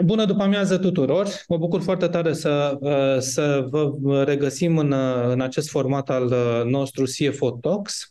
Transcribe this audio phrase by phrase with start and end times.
[0.00, 1.26] Bună după amiază tuturor!
[1.48, 6.24] Mă bucur foarte tare să, uh, să vă regăsim în, uh, în acest format al
[6.24, 8.08] uh, nostru CFO Talks.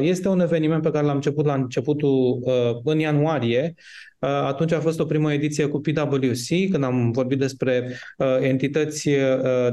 [0.00, 2.42] Este un eveniment pe care l-am început la începutul,
[2.84, 3.74] în ianuarie.
[4.18, 7.96] Atunci a fost o primă ediție cu PwC, când am vorbit despre
[8.40, 9.08] entități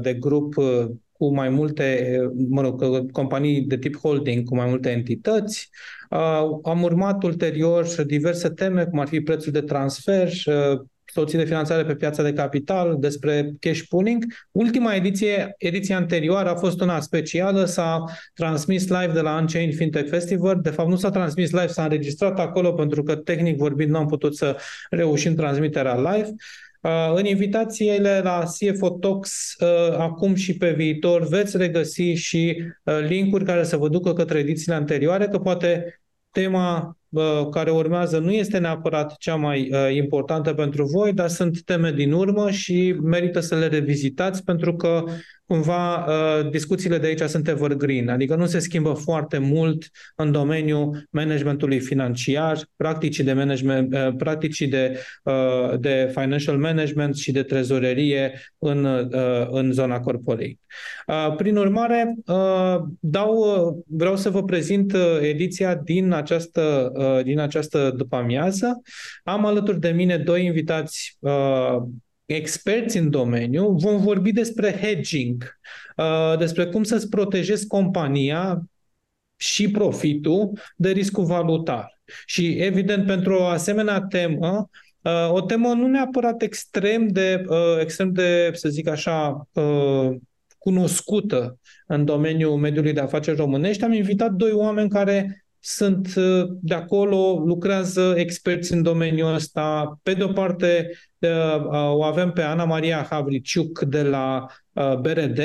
[0.02, 0.54] de grup
[1.12, 2.18] cu mai multe,
[2.50, 5.70] mă rog, companii de tip holding cu mai multe entități.
[6.64, 10.32] Am urmat ulterior diverse teme, cum ar fi prețul de transfer,
[11.12, 14.26] soluții de finanțare pe piața de capital, despre cash pooling.
[14.52, 20.10] Ultima ediție, ediția anterioară, a fost una specială, s-a transmis live de la Unchained Fintech
[20.10, 20.60] Festival.
[20.62, 24.08] De fapt, nu s-a transmis live, s-a înregistrat acolo pentru că, tehnic vorbind, nu am
[24.08, 24.58] putut să
[24.90, 26.36] reușim transmiterea live.
[26.82, 33.00] Uh, în invitațiile la CFO Talks, uh, acum și pe viitor, veți regăsi și uh,
[33.08, 36.02] linkuri care să vă ducă către edițiile anterioare, că poate
[36.32, 36.98] tema
[37.52, 42.52] care urmează nu este neapărat cea mai importantă pentru voi, dar sunt teme din urmă
[42.52, 45.04] și merită să le revizitați pentru că
[45.50, 51.08] cumva uh, discuțiile de aici sunt evergreen, adică nu se schimbă foarte mult în domeniul
[51.10, 58.34] managementului financiar, practicii de management, uh, practicii de, uh, de financial management și de trezorerie
[58.58, 59.10] în,
[59.52, 60.58] în zona corporate.
[61.38, 62.16] Prin urmare,
[63.00, 66.92] dau, vreau să vă prezint ediția din această,
[67.24, 68.82] din această după amiază.
[69.24, 71.18] Am alături de mine doi invitați
[72.36, 75.60] experți în domeniu, vom vorbi despre hedging,
[75.98, 78.64] uh, despre cum să-ți protejezi compania
[79.36, 82.02] și profitul de riscul valutar.
[82.26, 84.70] Și, evident, pentru o asemenea temă,
[85.02, 89.48] uh, o temă nu neapărat extrem de, uh, extrem de să zic așa,
[90.58, 96.16] cunoscută în domeniul mediului de afaceri românești, am invitat doi oameni care sunt
[96.62, 100.00] de acolo, lucrează experți în domeniul ăsta.
[100.04, 100.92] Pe de o parte,
[101.70, 104.46] o avem pe Ana Maria Havriciuc de la
[105.02, 105.42] BRD,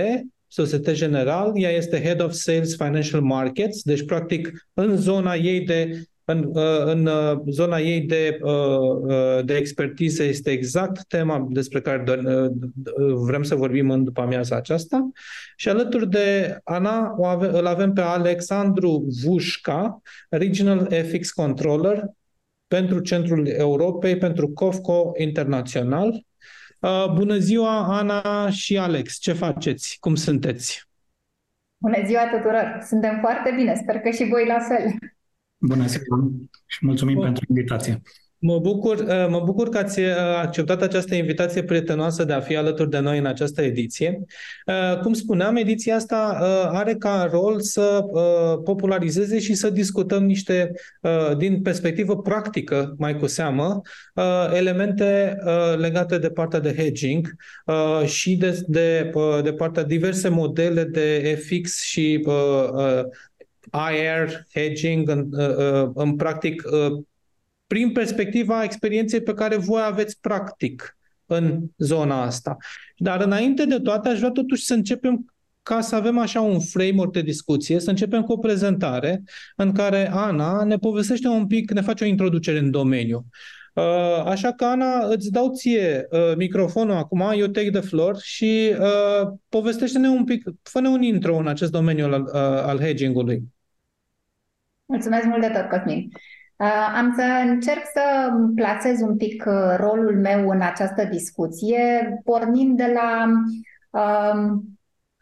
[0.47, 1.53] Societe General.
[1.55, 6.51] Ea este Head of Sales Financial Markets, deci practic în zona ei de în,
[6.85, 7.09] în
[7.47, 8.39] zona ei de,
[9.45, 12.05] de expertiză este exact tema despre care
[13.15, 15.11] vrem să vorbim în după amiaza aceasta.
[15.57, 22.05] Și alături de Ana o ave, îl avem pe Alexandru Vușca, Regional FX Controller
[22.67, 26.25] pentru Centrul Europei, pentru COFCO Internațional.
[26.81, 29.17] Uh, bună ziua, Ana și Alex.
[29.19, 29.97] Ce faceți?
[30.01, 30.89] Cum sunteți?
[31.77, 32.79] Bună ziua tuturor!
[32.87, 34.95] Suntem foarte bine, sper că și voi la fel.
[35.67, 36.31] Bună ziua
[36.67, 37.25] și mulțumim Bun.
[37.25, 38.03] pentru invitație.
[38.47, 40.07] Mă bucur, uh, mă bucur că ați uh,
[40.43, 44.25] acceptat această invitație prietenoasă de a fi alături de noi în această ediție.
[44.67, 46.39] Uh, cum spuneam, ediția asta
[46.73, 48.05] are ca rol să
[48.65, 50.73] popularizeze și să discutăm niște,
[51.37, 53.81] din perspectivă practică, mai cu seamă,
[54.55, 55.37] elemente
[55.77, 57.37] legate de partea de hedging
[58.05, 59.11] și de, de,
[59.43, 62.27] de partea diverse modele de FX și
[63.93, 65.29] IR hedging, în,
[65.95, 66.63] în practic
[67.67, 70.97] prin perspectiva experienței pe care voi aveți practic
[71.27, 72.57] în zona asta.
[72.97, 77.13] Dar înainte de toate, aș vrea totuși să începem ca să avem așa un framework
[77.13, 79.23] de discuție, să începem cu o prezentare
[79.57, 83.27] în care Ana ne povestește un pic, ne face o introducere în domeniu.
[83.75, 88.75] Uh, așa că, Ana, îți dau ție uh, microfonul acum, eu take the floor și
[88.81, 92.29] uh, povestește-ne un pic, fă-ne un intro în acest domeniu al,
[92.63, 93.43] al hedging-ului.
[94.95, 96.09] Mulțumesc mult de tot, Cosmin.
[96.57, 102.77] Uh, am să încerc să placez un pic uh, rolul meu în această discuție, pornind
[102.77, 103.25] de la,
[103.91, 104.63] um,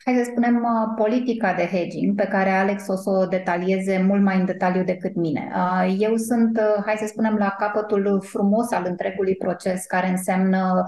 [0.05, 4.23] hai să spunem, uh, politica de hedging, pe care Alex o să o detalieze mult
[4.23, 5.53] mai în detaliu decât mine.
[5.99, 10.85] Eu sunt, hai să spunem, la capătul frumos al întregului proces, care înseamnă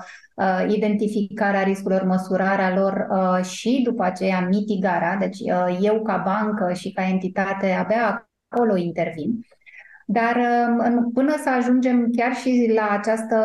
[0.68, 3.08] identificarea riscurilor, măsurarea lor
[3.42, 5.16] și după aceea mitigarea.
[5.16, 5.38] Deci
[5.80, 9.46] eu ca bancă și ca entitate abia acolo intervin.
[10.06, 10.36] Dar
[10.86, 13.38] um, până să ajungem chiar și la această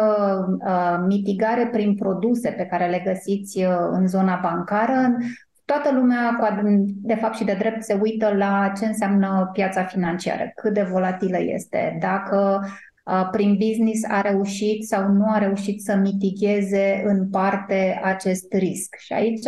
[0.65, 5.17] uh, mitigare prin produse pe care le găsiți uh, în zona bancară,
[5.65, 6.39] toată lumea,
[6.85, 11.37] de fapt și de drept, se uită la ce înseamnă piața financiară, cât de volatilă
[11.39, 12.59] este, dacă
[13.05, 18.95] uh, prin business a reușit sau nu a reușit să mitigheze în parte acest risc.
[18.95, 19.47] Și aici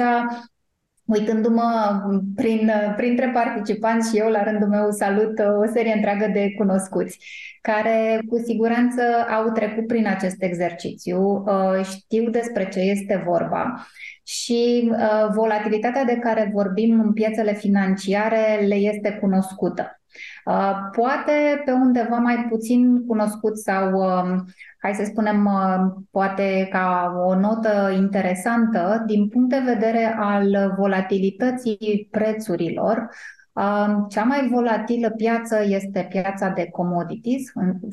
[1.11, 2.01] uitându-mă
[2.35, 7.17] prin, printre participanți și eu la rândul meu salut o serie întreagă de cunoscuți
[7.61, 13.87] care cu siguranță au trecut prin acest exercițiu, uh, știu despre ce este vorba
[14.23, 20.00] și uh, volatilitatea de care vorbim în piețele financiare le este cunoscută.
[20.45, 24.45] Uh, poate pe undeva mai puțin cunoscut sau, um,
[24.81, 32.07] hai să spunem, uh, poate ca o notă interesantă din punct de vedere al volatilității
[32.11, 33.09] prețurilor,
[33.53, 37.41] um, cea mai volatilă piață este piața de commodities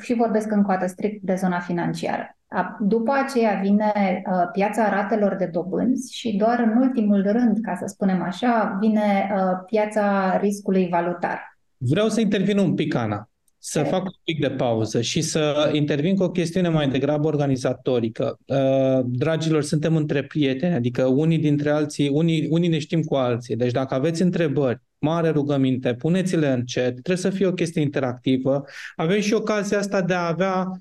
[0.01, 2.33] și vorbesc încă o dată strict de zona financiară.
[2.81, 7.87] După aceea vine uh, piața ratelor de dobânzi și doar în ultimul rând, ca să
[7.87, 11.58] spunem așa, vine uh, piața riscului valutar.
[11.79, 16.17] Vreau să intervin un pic, Ana, să fac un pic de pauză și să intervin
[16.17, 18.39] cu o chestiune mai degrabă organizatorică.
[18.47, 23.57] Uh, dragilor, suntem între prieteni, adică unii dintre alții, unii, unii ne știm cu alții.
[23.57, 28.65] Deci dacă aveți întrebări, mare rugăminte, puneți-le în chat, trebuie să fie o chestie interactivă.
[28.97, 30.77] Avem și ocazia asta de a avea uh,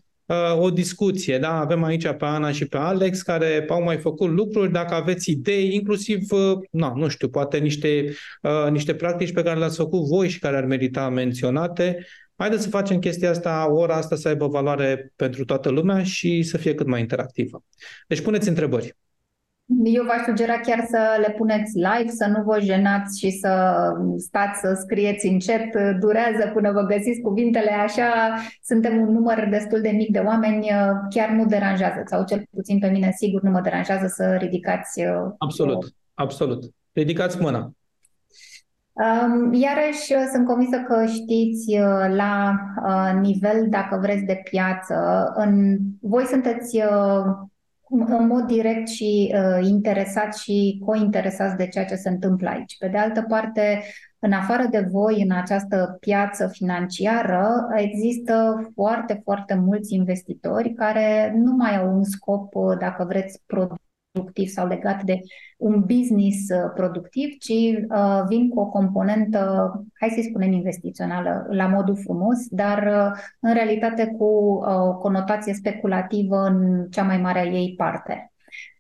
[0.60, 1.38] o discuție.
[1.38, 1.60] Da?
[1.60, 4.72] Avem aici pe Ana și pe Alex care au mai făcut lucruri.
[4.72, 9.60] Dacă aveți idei, inclusiv, uh, na, nu știu, poate niște, uh, niște practici pe care
[9.60, 14.16] le-ați făcut voi și care ar merita menționate, haideți să facem chestia asta, ora asta
[14.16, 17.64] să aibă valoare pentru toată lumea și să fie cât mai interactivă.
[18.08, 18.96] Deci puneți întrebări.
[19.84, 23.74] Eu v-aș sugera chiar să le puneți like, să nu vă jenați și să
[24.18, 25.98] stați să scrieți în chat.
[26.00, 28.34] Durează până vă găsiți cuvintele așa.
[28.64, 30.68] Suntem un număr destul de mic de oameni.
[31.10, 35.02] Chiar nu deranjează, sau cel puțin pe mine sigur nu mă deranjează să ridicați.
[35.02, 35.88] Uh, absolut, o...
[36.14, 36.64] absolut.
[36.94, 37.72] Ridicați mâna.
[38.94, 42.56] Um, iarăși sunt convinsă că știți uh, la
[42.86, 44.96] uh, nivel, dacă vreți, de piață,
[45.36, 46.82] în, voi sunteți
[47.90, 52.78] în mod direct și uh, interesat și cointeresați de ceea ce se întâmplă aici.
[52.78, 53.84] Pe de altă parte,
[54.20, 61.52] în afară de voi, în această piață financiară, există foarte, foarte mulți investitori care nu
[61.56, 63.42] mai au un scop, uh, dacă vreți,
[64.18, 65.22] productiv sau legat de
[65.58, 71.68] un business uh, productiv, ci uh, vin cu o componentă, hai să-i spunem, investițională, la
[71.68, 77.40] modul frumos, dar uh, în realitate cu uh, o conotație speculativă în cea mai mare
[77.40, 78.32] a ei parte.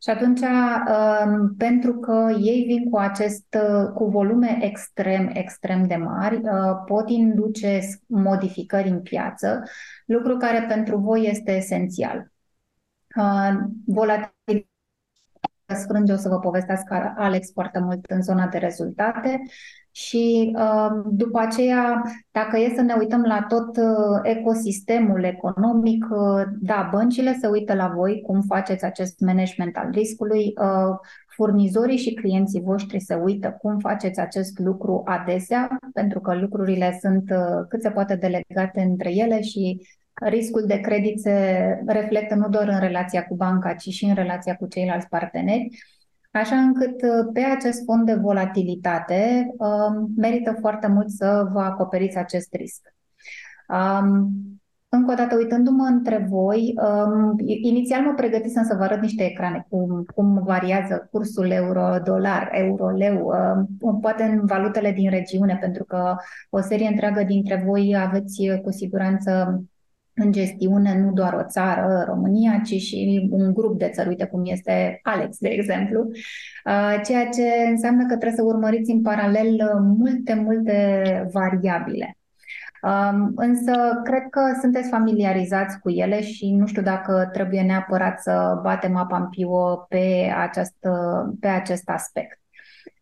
[0.01, 5.95] Și atunci, um, pentru că ei vin cu acest, uh, cu volume extrem, extrem de
[5.95, 6.41] mari,
[6.85, 9.63] pot induce modificări în piață,
[10.05, 12.31] lucru care pentru voi este esențial.
[13.85, 14.76] Volatilitatea
[15.75, 19.41] Sfrânge o să vă povestească Alex foarte mult în zona de rezultate
[19.91, 26.43] și uh, după aceea, dacă e să ne uităm la tot uh, ecosistemul economic, uh,
[26.59, 30.53] da, băncile se uită la voi cum faceți acest management al riscului,
[31.35, 37.23] furnizorii și clienții voștri se uită cum faceți acest lucru adesea, pentru că lucrurile sunt
[37.69, 39.87] cât se poate delegate între ele și
[40.25, 44.55] riscul de credit se reflectă nu doar în relația cu banca, ci și în relația
[44.55, 45.67] cu ceilalți parteneri,
[46.31, 52.17] așa încât uh, pe acest fond de volatilitate um, merită foarte mult să vă acoperiți
[52.17, 52.81] acest risc.
[53.67, 54.31] Um,
[54.89, 59.65] încă o dată, uitându-mă între voi, um, inițial mă pregătisem să vă arăt niște ecrane,
[59.69, 63.33] cum, cum variază cursul euro-dolar, euro-leu,
[63.79, 66.15] um, poate în valutele din regiune, pentru că
[66.49, 69.61] o serie întreagă dintre voi aveți uh, cu siguranță
[70.17, 74.41] în gestiune nu doar o țară, România, ci și un grup de țări, uite cum
[74.45, 76.09] este Alex, de exemplu,
[76.65, 82.17] uh, ceea ce înseamnă că trebuie să urmăriți în paralel uh, multe, multe variabile.
[82.81, 88.59] Um, însă cred că sunteți familiarizați cu ele și nu știu dacă trebuie neapărat să
[88.63, 90.91] batem apa în piuă pe, această,
[91.39, 92.39] pe acest aspect.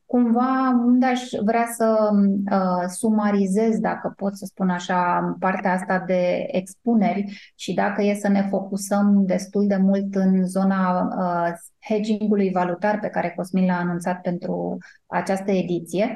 [0.06, 2.10] Cumva, unde aș vrea să
[2.52, 8.28] uh, sumarizez, dacă pot să spun așa, partea asta de expuneri și dacă e să
[8.28, 11.54] ne focusăm destul de mult în zona uh,
[11.90, 16.16] hedging-ului valutar pe care Cosmin l-a anunțat pentru această ediție,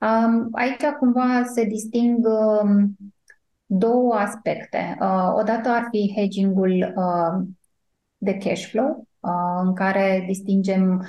[0.00, 2.84] um, aici cumva se disting uh,
[3.66, 4.96] două aspecte.
[5.00, 7.46] Uh, odată ar fi hedging-ul uh,
[8.16, 11.06] de cash flow, uh, în care distingem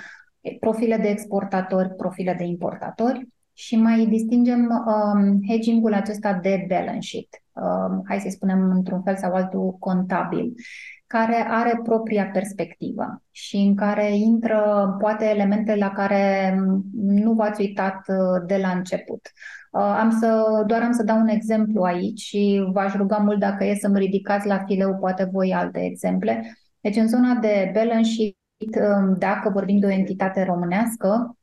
[0.59, 7.27] profile de exportatori, profile de importatori și mai distingem um, hedging-ul acesta de balance sheet,
[7.51, 10.53] um, hai să spunem într-un fel sau altul contabil,
[11.07, 16.55] care are propria perspectivă și în care intră poate elemente la care
[16.93, 19.31] nu v-ați uitat uh, de la început.
[19.71, 23.63] Uh, am să, doar am să dau un exemplu aici și v-aș ruga mult dacă
[23.63, 26.57] e să-mi ridicați la fileu poate voi alte exemple.
[26.81, 28.38] Deci în zona de balance sheet Um,
[29.17, 31.37] dacă vorbim de o entitate românească,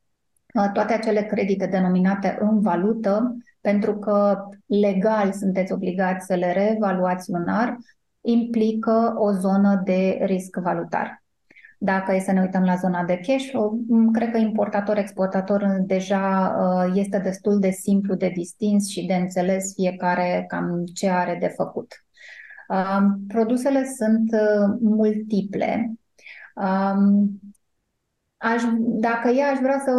[0.53, 7.31] uh, toate acele credite denominate în valută, pentru că legal sunteți obligați să le reevaluați
[7.31, 7.77] lunar,
[8.21, 11.23] implică o zonă de risc valutar.
[11.79, 13.51] Dacă e să ne uităm la zona de cash,
[14.11, 16.55] cred că importator-exportator deja
[16.93, 22.05] este destul de simplu de distins și de înțeles fiecare cam ce are de făcut.
[23.27, 24.29] Produsele sunt
[24.81, 25.91] multiple.
[28.39, 29.91] Aș, dacă e, aș vrea să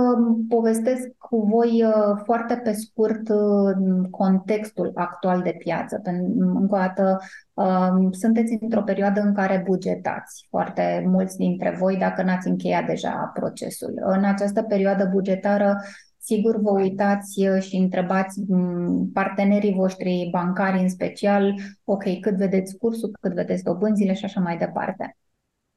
[0.48, 6.00] povestesc cu voi uh, foarte pe scurt uh, contextul actual de piață.
[6.04, 7.18] Încă o dată,
[7.54, 13.30] um, sunteți într-o perioadă în care bugetați foarte mulți dintre voi, dacă n-ați încheiat deja
[13.34, 13.92] procesul.
[13.96, 15.76] În această perioadă bugetară,
[16.18, 22.76] sigur vă uitați uh, și întrebați mm, partenerii voștri bancari în special, ok, cât vedeți
[22.76, 25.16] cursul, cât vedeți dobânzile și așa mai departe.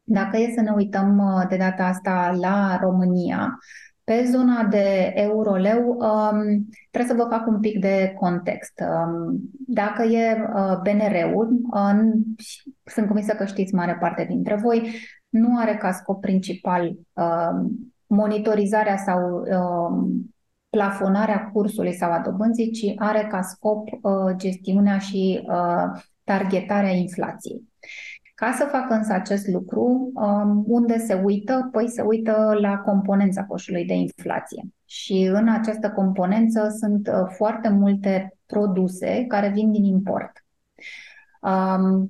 [0.03, 3.57] Dacă e să ne uităm uh, de data asta la România,
[4.03, 8.81] pe zona de euro-leu, um, trebuie să vă fac un pic de context.
[8.81, 11.99] Um, dacă e uh, BNR-ul, uh,
[12.83, 14.91] sunt convinsă că știți mare parte dintre voi,
[15.29, 17.69] nu are ca scop principal uh,
[18.07, 20.11] monitorizarea sau uh,
[20.69, 27.70] plafonarea cursului sau a dobânzii, ci are ca scop uh, gestiunea și uh, targetarea inflației.
[28.41, 31.69] Ca să facă însă acest lucru, um, unde se uită?
[31.71, 34.63] Păi se uită la componența coșului de inflație.
[34.85, 40.31] Și în această componență sunt uh, foarte multe produse care vin din import.
[41.41, 42.09] Um,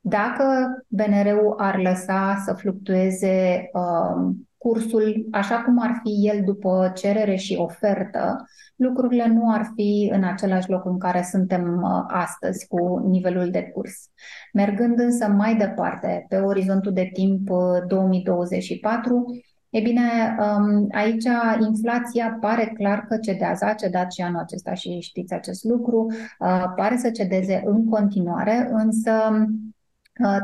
[0.00, 0.44] dacă
[0.88, 7.56] BNR-ul ar lăsa să fluctueze um, cursul așa cum ar fi el după cerere și
[7.56, 8.44] ofertă,
[8.76, 13.62] lucrurile nu ar fi în același loc în care suntem uh, astăzi cu nivelul de
[13.62, 14.10] curs.
[14.54, 17.48] Mergând însă mai departe, pe orizontul de timp
[17.88, 19.38] 2024, uh,
[19.74, 21.24] E bine, um, aici
[21.68, 26.06] inflația pare clar că cedează, a cedat și anul acesta și știți acest lucru,
[26.38, 29.10] uh, pare să cedeze în continuare, însă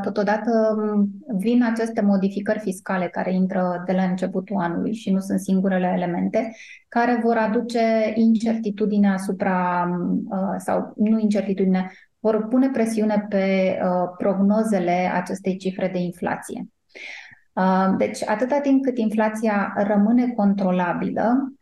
[0.01, 0.75] Totodată
[1.37, 6.55] vin aceste modificări fiscale care intră de la începutul anului și nu sunt singurele elemente,
[6.87, 9.89] care vor aduce incertitudine asupra,
[10.57, 11.91] sau nu incertitudine,
[12.21, 13.77] vor pune presiune pe
[14.17, 16.67] prognozele acestei cifre de inflație.
[17.97, 21.53] Deci, atâta timp cât inflația rămâne controlabilă,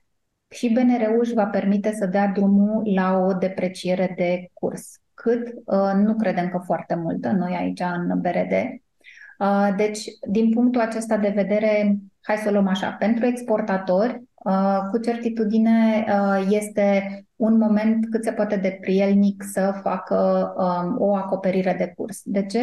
[0.52, 5.92] și BNR-ul își va permite să dea drumul la o depreciere de curs cât uh,
[5.96, 8.54] nu credem că foarte multă noi aici în BRD.
[9.40, 14.78] Uh, deci, din punctul acesta de vedere, hai să o luăm așa, pentru exportatori, uh,
[14.92, 16.06] cu certitudine
[16.50, 17.04] este
[17.40, 22.22] un moment cât se poate de prielnic să facă um, o acoperire de curs.
[22.24, 22.60] De ce?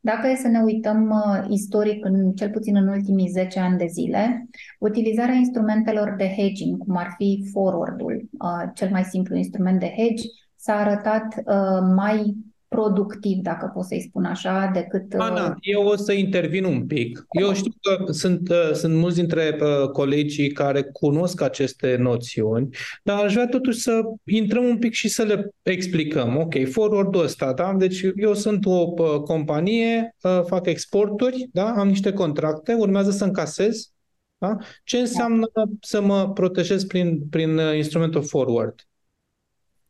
[0.00, 1.14] Dacă e să ne uităm
[1.48, 6.96] istoric, în, cel puțin în ultimii 10 ani de zile, utilizarea instrumentelor de hedging, cum
[6.96, 8.28] ar fi forward-ul,
[8.74, 10.22] cel mai simplu instrument de hedge,
[10.56, 12.36] s-a arătat uh, mai
[12.74, 15.14] productiv, dacă pot să-i spun așa, decât...
[15.14, 15.20] Uh...
[15.20, 17.24] Ana, eu o să intervin un pic.
[17.40, 22.68] Eu știu că sunt, uh, sunt mulți dintre uh, colegii care cunosc aceste noțiuni,
[23.02, 26.36] dar aș vrea totuși să intrăm un pic și să le explicăm.
[26.36, 27.74] Ok, forward-ul ăsta, da?
[27.78, 31.74] Deci eu sunt o uh, companie, uh, fac exporturi, da?
[31.76, 33.92] Am niște contracte, urmează să încasez,
[34.38, 34.56] da?
[34.84, 35.62] Ce înseamnă da.
[35.80, 38.74] să mă protejez prin, prin uh, instrumentul forward?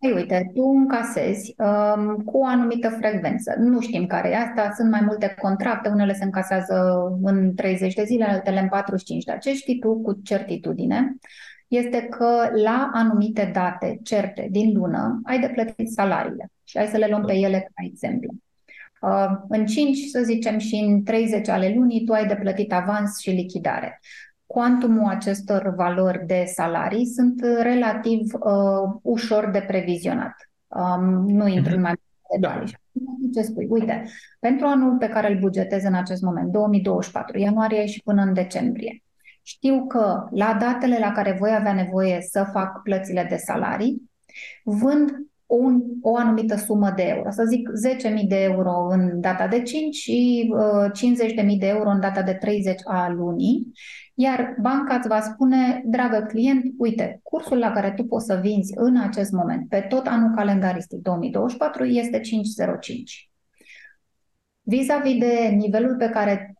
[0.00, 3.54] Ei, uite, tu încasezi um, cu o anumită frecvență.
[3.58, 8.04] Nu știm care e asta, sunt mai multe contracte, unele se încasează în 30 de
[8.04, 11.16] zile, altele în 45, dar ce știi tu cu certitudine
[11.68, 16.96] este că la anumite date certe din lună ai de plătit salariile și hai să
[16.96, 18.34] le luăm pe ele ca exemplu.
[19.00, 23.18] Uh, în 5, să zicem, și în 30 ale lunii tu ai de plătit avans
[23.18, 24.00] și lichidare
[24.52, 30.34] cuantumul acestor valori de salarii sunt relativ uh, ușor de previzionat.
[30.68, 32.48] Um, nu intru în mai multe da.
[32.48, 32.78] detalii.
[33.34, 33.66] Ce spui?
[33.68, 34.04] Uite,
[34.40, 39.02] pentru anul pe care îl bugetez în acest moment, 2024, ianuarie și până în decembrie,
[39.42, 44.10] știu că la datele la care voi avea nevoie să fac plățile de salarii,
[44.64, 45.10] vând
[45.50, 47.30] un, o anumită sumă de euro.
[47.30, 47.68] Să zic
[48.20, 50.90] 10.000 de euro în data de 5 și uh,
[51.52, 53.72] 50.000 de euro în data de 30 a lunii
[54.20, 58.72] iar banca îți va spune, dragă client, uite, cursul la care tu poți să vinzi
[58.76, 63.30] în acest moment, pe tot anul calendaristic 2024, este 505.
[64.62, 66.54] Vis-a-vis de nivelul pe care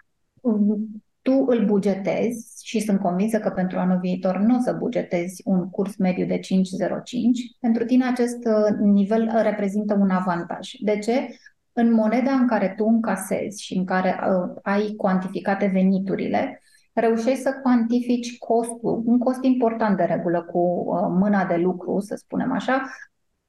[1.22, 5.70] tu îl bugetezi și sunt convinsă că pentru anul viitor nu o să bugetezi un
[5.70, 10.70] curs mediu de 505, pentru tine acest uh, nivel reprezintă un avantaj.
[10.80, 11.28] De ce?
[11.72, 16.62] În moneda în care tu încasezi și în care uh, ai cuantificate veniturile,
[16.92, 22.14] reușești să cuantifici costul, un cost important de regulă cu uh, mâna de lucru, să
[22.14, 22.90] spunem așa,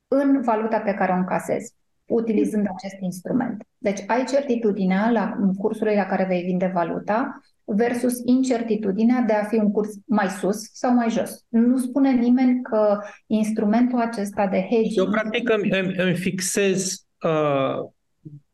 [0.07, 1.73] în valuta pe care o încasezi,
[2.05, 3.63] utilizând acest instrument.
[3.77, 7.41] Deci ai certitudinea la cursurile la care vei vinde valuta,
[7.75, 11.45] versus incertitudinea de a fi un curs mai sus sau mai jos.
[11.49, 14.97] Nu spune nimeni că instrumentul acesta de hedging...
[14.97, 17.89] Eu practic îmi, îmi, îmi fixez, uh,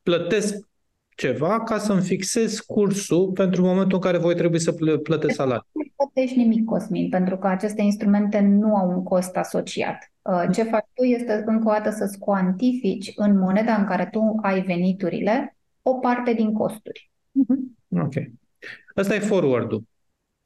[0.04, 0.68] plătesc
[1.16, 4.72] ceva ca să-mi fixez cursul pentru momentul în care voi trebui să
[5.04, 5.68] plătesc salariul.
[5.72, 10.12] Nu plătești nimic, Cosmin, pentru că aceste instrumente nu au un cost asociat.
[10.22, 14.36] Uh, ce faci tu este încă o dată să-ți cuantifici în moneda în care tu
[14.42, 17.12] ai veniturile o parte din costuri.
[17.32, 17.78] Mhm.
[17.90, 18.14] Ok.
[18.96, 19.84] Asta e forward-ul.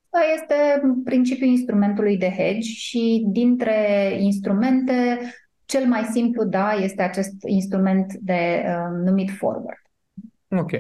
[0.10, 5.20] Asta este principiul instrumentului de hedge și dintre instrumente,
[5.66, 9.82] cel mai simplu, da, este acest instrument de uh, numit forward.
[10.48, 10.72] Ok.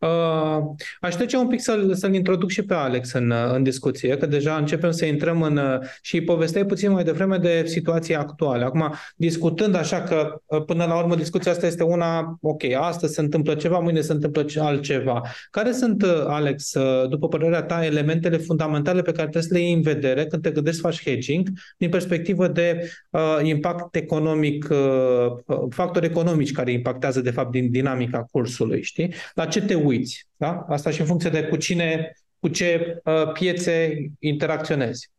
[0.00, 0.62] Uh,
[1.00, 4.56] aș trece un pic să-l, să-l introduc și pe Alex în, în discuție, că deja
[4.56, 5.60] începem să intrăm în...
[6.02, 8.64] și povesteai puțin mai devreme de situația actuală.
[8.64, 13.54] Acum, discutând așa că până la urmă discuția asta este una, ok, astăzi se întâmplă
[13.54, 15.22] ceva, mâine se întâmplă altceva.
[15.50, 16.72] Care sunt, Alex,
[17.08, 20.50] după părerea ta, elementele fundamentale pe care trebuie să le iei în vedere când te
[20.50, 27.20] gândești să faci hedging din perspectivă de uh, impact economic, uh, factori economici care impactează,
[27.20, 29.14] de fapt, din dinamica cursului, știi?
[29.34, 29.88] La ce te uiți.
[30.36, 30.64] Da?
[30.68, 35.10] Asta și în funcție de cu cine, cu ce uh, piețe interacționezi.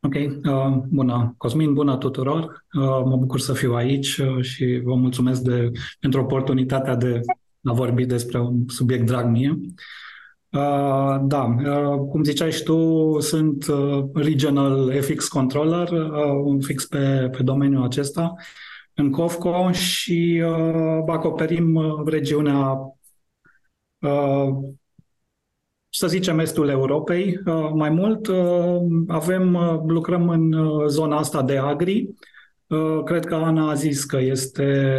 [0.00, 1.34] Ok, uh, bună.
[1.36, 2.64] Cosmin, bună tuturor.
[2.74, 7.20] Uh, mă bucur să fiu aici uh, și vă mulțumesc de, pentru oportunitatea de
[7.64, 9.58] a vorbi despre un subiect drag mie.
[10.50, 17.28] Uh, da, uh, cum ziceai și tu, sunt uh, Regional FX Controller, uh, fix pe,
[17.36, 18.34] pe domeniul acesta
[19.00, 22.78] în COFCO și uh, acoperim uh, regiunea
[23.98, 24.48] uh,
[25.88, 27.40] să zicem, estul Europei.
[27.46, 30.54] Uh, mai mult, uh, avem, lucrăm în
[30.88, 32.08] zona asta de agri.
[33.04, 34.92] Cred că Ana a zis că este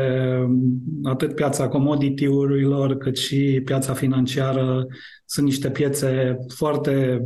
[1.04, 4.86] atât piața commodity-urilor cât și piața financiară
[5.26, 7.22] sunt niște piețe foarte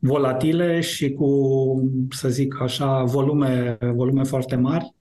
[0.00, 1.28] volatile și cu,
[2.10, 4.93] să zic așa, volume, volume foarte mari.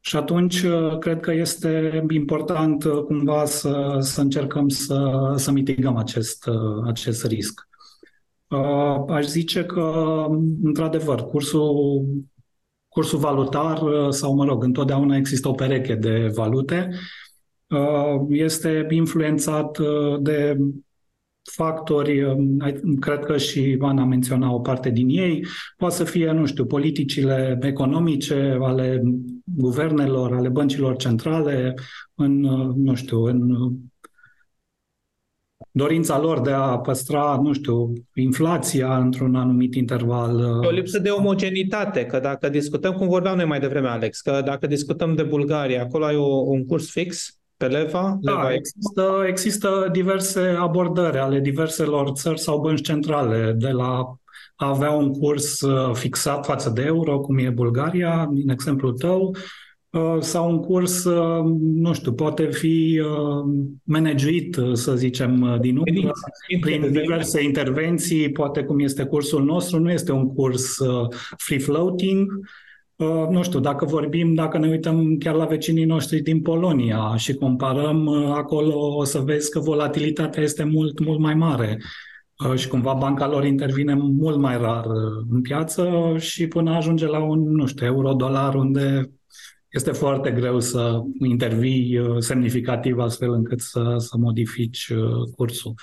[0.00, 5.96] Și atunci uh, cred că este important uh, cumva să, să încercăm să, să mitigăm
[5.96, 7.68] acest, uh, acest risc.
[9.08, 10.26] Aș zice că,
[10.62, 12.04] într-adevăr, cursul,
[12.88, 16.90] cursul valutar, sau mă rog, întotdeauna există o pereche de valute,
[18.28, 19.78] este influențat
[20.20, 20.56] de
[21.50, 22.58] factori, um,
[23.00, 27.58] cred că și Ivana menționa o parte din ei, poate să fie, nu știu, politicile
[27.62, 29.02] economice ale
[29.44, 31.74] guvernelor, ale băncilor centrale,
[32.14, 33.72] în, uh, nu știu, în uh,
[35.70, 40.36] dorința lor de a păstra, nu știu, inflația într-un anumit interval.
[40.36, 44.42] Uh, o lipsă de omogenitate, că dacă discutăm, cum vorbeam noi mai devreme, Alex, că
[44.44, 48.18] dacă discutăm de Bulgaria, acolo ai o, un curs fix, pe LEVA?
[48.20, 54.14] Da, LEVA există, există diverse abordări ale diverselor țări sau bănci centrale, de la
[54.56, 59.36] a avea un curs uh, fixat față de euro, cum e Bulgaria, din exemplul tău,
[59.90, 63.02] uh, sau un curs, uh, nu știu, poate fi
[63.82, 66.12] managuit, să zicem, din umbră,
[66.60, 70.76] prin diverse intervenții, poate cum este cursul nostru, nu este un curs
[71.36, 72.48] free-floating, Uh,
[73.30, 78.06] nu știu, dacă vorbim, dacă ne uităm chiar la vecinii noștri din Polonia și comparăm
[78.06, 81.78] uh, acolo, o să vezi că volatilitatea este mult, mult mai mare
[82.48, 84.86] uh, și cumva banca lor intervine mult mai rar
[85.30, 89.10] în piață și până ajunge la un, nu știu, euro-dolar unde
[89.68, 94.92] este foarte greu să intervii semnificativ astfel încât să, să modifici
[95.36, 95.74] cursul.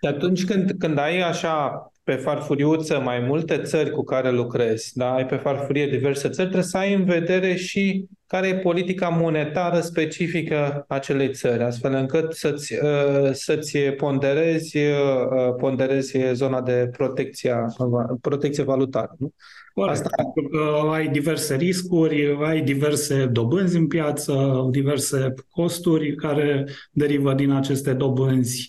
[0.00, 5.14] De atunci când, când ai așa pe farfuriuță mai multe țări cu care lucrezi, da?
[5.14, 9.80] ai pe farfurie diverse țări, trebuie să ai în vedere și care e politica monetară
[9.80, 17.54] specifică acelei țări, astfel încât să-ți, uh, să-ți ponderezi, uh, ponderezi zona de protecție,
[18.20, 19.16] protecție valutară.
[19.18, 19.32] Nu?
[19.82, 20.10] Asta...
[20.92, 28.68] Ai diverse riscuri, ai diverse dobânzi în piață, diverse costuri care derivă din aceste dobânzi.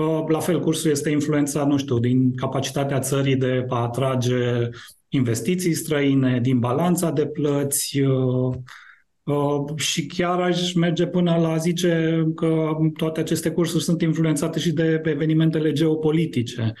[0.00, 4.68] Uh, la fel, cursul este influențat, nu știu, din capacitatea țării de a atrage
[5.08, 8.54] investiții străine, din balanța de plăți uh,
[9.22, 14.72] uh, și chiar aș merge până la zice că toate aceste cursuri sunt influențate și
[14.72, 16.72] de evenimentele geopolitice.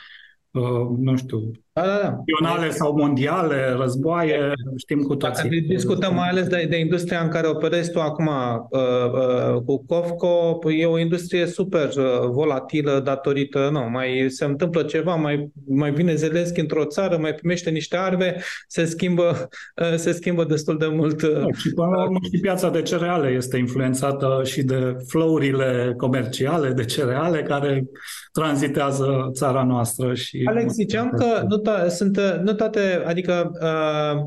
[0.98, 2.16] Nu știu, Da, da, da.
[2.16, 5.48] Naționale sau mondiale, războaie, știm cu toții.
[5.48, 8.80] Dacă discutăm mai ales de, de industria în care operezi tu acum uh,
[9.12, 15.14] uh, cu Cofco, e o industrie super uh, volatilă datorită, nu, mai se întâmplă ceva,
[15.14, 19.48] mai, mai vine Zelenski într-o țară, mai primește niște arme, se schimbă,
[19.82, 21.22] uh, se schimbă destul de mult.
[21.22, 25.94] Uh, da, și până la urmă și piața de cereale este influențată și de flow-urile
[25.96, 27.84] comerciale de cereale care
[28.32, 30.14] tranzitează țara noastră.
[30.14, 34.24] Și Alex, ziceam că nu to- sunt, nu toate, adică uh,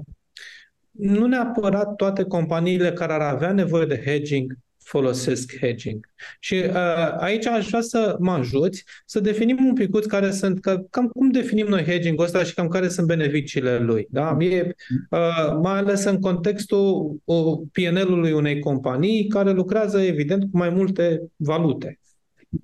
[0.91, 6.05] nu neapărat toate companiile care ar avea nevoie de hedging folosesc hedging.
[6.39, 10.83] Și uh, aici aș vrea să mă ajuți să definim un pic care sunt, că,
[10.89, 14.07] cam cum definim noi hedging-ul ăsta și cam care sunt beneficiile lui.
[14.09, 14.37] Da?
[14.39, 14.75] E,
[15.09, 21.21] uh, mai ales în contextul uh, PNL-ului unei companii care lucrează, evident, cu mai multe
[21.35, 21.99] valute.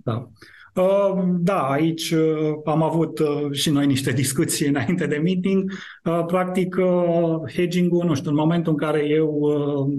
[0.03, 0.13] Da.
[0.13, 0.58] Uh,
[1.39, 5.71] da, aici uh, am avut uh, și noi niște discuții înainte de meeting.
[6.27, 6.75] Practic,
[7.53, 9.39] hedging-ul, nu știu, în momentul în care eu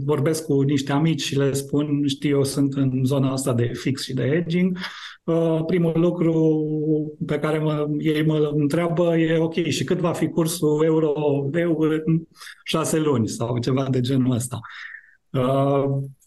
[0.04, 4.02] vorbesc cu niște amici și le spun, știu, eu sunt în zona asta de fix
[4.02, 4.78] și de hedging,
[5.66, 6.62] primul lucru
[7.26, 12.22] pe care mă, ei mă întreabă e, ok, și cât va fi cursul euro-leu în
[12.64, 14.60] șase luni sau ceva de genul ăsta.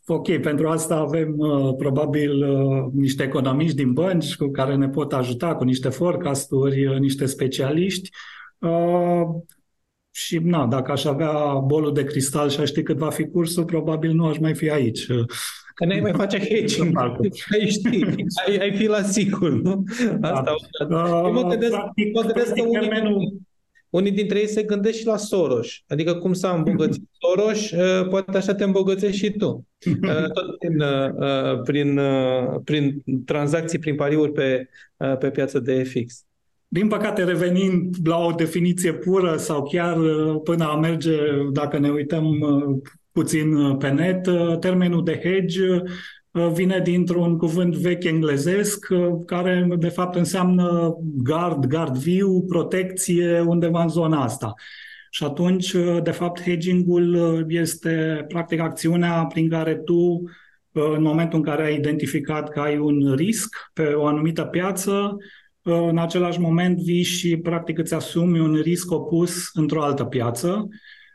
[0.06, 5.14] Ok, pentru asta avem uh, probabil uh, niște economiști din bănci cu care ne pot
[5.14, 8.10] ajuta cu niște forecasturi, uh, niște specialiști.
[8.58, 9.24] Uh,
[10.12, 13.66] și na, dacă aș avea bolul de cristal și aș ști cât va fi cursul,
[13.66, 15.06] probabil nu aș mai fi aici.
[15.76, 16.98] Că n-ai mai face hedging.
[17.54, 18.06] ai ști,
[18.48, 19.84] ai, ai fi la sigur, nu?
[20.22, 20.56] Asta
[20.90, 21.16] da.
[21.16, 23.44] uh, mă gândesc, practic, mă gândesc că unii,
[23.94, 25.68] unii dintre ei se gândesc și la Soros.
[25.88, 29.48] Adică cum s-a îmbogățit Soros, uh, poate așa te îmbogățești și tu.
[29.86, 32.00] Uh, tot prin, uh, prin,
[32.64, 34.70] prin tranzacții, prin pariuri pe,
[35.20, 36.24] pe piață de FX.
[36.68, 39.98] Din păcate, revenind la o definiție pură sau chiar
[40.44, 41.18] până a merge,
[41.52, 42.26] dacă ne uităm
[43.12, 44.30] puțin pe net,
[44.60, 45.92] termenul de hedge Uh,
[46.34, 53.82] vine dintr-un cuvânt vechi englezesc uh, care de fapt înseamnă gard, gard viu, protecție undeva
[53.82, 54.54] în zona asta.
[55.10, 60.22] Și atunci, uh, de fapt, hedging-ul este practic acțiunea prin care tu,
[60.72, 65.18] în momentul în care ai identificat că ai un risc pe o anumită piață,
[65.62, 70.68] în același moment vii și practic îți asumi un risc opus într-o altă piață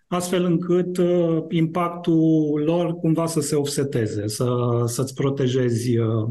[0.08, 4.48] astfel încât uh, impactul lor cumva să se offseteze, să,
[4.86, 6.28] să-ți protejezi uh,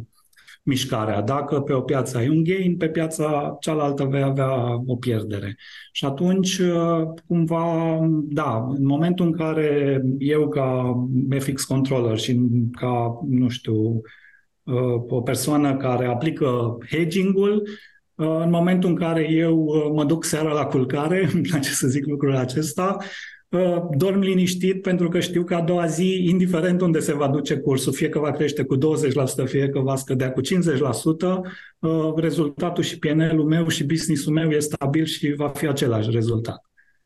[0.67, 1.21] mișcarea.
[1.21, 5.57] Dacă pe o piață ai un gain, pe piața cealaltă vei avea o pierdere.
[5.91, 10.95] Și atunci, uh, cumva, da, în momentul în care eu ca
[11.37, 12.39] FX controller și
[12.71, 14.01] ca, nu știu,
[14.63, 17.67] uh, o persoană care aplică hedging-ul,
[18.15, 22.05] uh, în momentul în care eu mă duc seara la culcare, îmi place să zic
[22.05, 22.97] lucrul acesta,
[23.97, 27.93] dorm liniștit pentru că știu că a doua zi, indiferent unde se va duce cursul,
[27.93, 28.79] fie că va crește cu 20%,
[29.45, 31.41] fie că va scădea cu 50%,
[31.79, 36.61] uh, rezultatul și PNL-ul meu și business-ul meu e stabil și va fi același rezultat.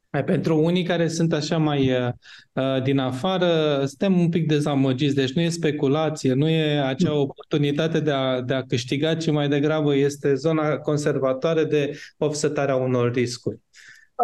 [0.10, 2.10] Hai, pentru unii care sunt așa mai uh,
[2.52, 8.00] uh, din afară, suntem un pic dezamăgiți, deci nu e speculație, nu e acea oportunitate
[8.00, 13.60] de a, de a câștiga, ci mai degrabă este zona conservatoare de offsetarea unor riscuri.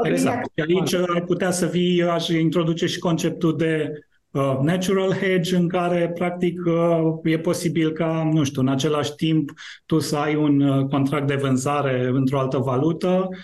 [0.04, 0.52] Exact.
[0.56, 3.92] Și aici ar putea să vii, aș introduce și conceptul de
[4.32, 9.52] uh, natural hedge, în care, practic, uh, e posibil ca, nu știu, în același timp
[9.86, 13.38] tu să ai un uh, contract de vânzare într-o altă valută, Uh,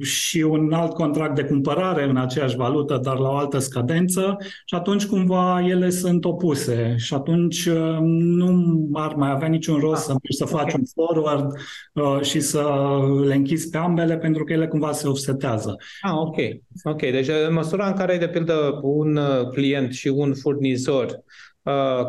[0.00, 4.74] și un alt contract de cumpărare în aceeași valută, dar la o altă scadență și
[4.74, 10.14] atunci cumva ele sunt opuse și atunci uh, nu ar mai avea niciun rost să
[10.28, 11.52] să faci un forward
[11.92, 12.64] uh, și să
[13.26, 15.76] le închizi pe ambele pentru că ele cumva se offsetează.
[16.00, 16.36] Ah, ok.
[16.84, 19.18] Ok, deci în măsura în care ai de pildă un
[19.52, 21.51] client și un furnizor Uh,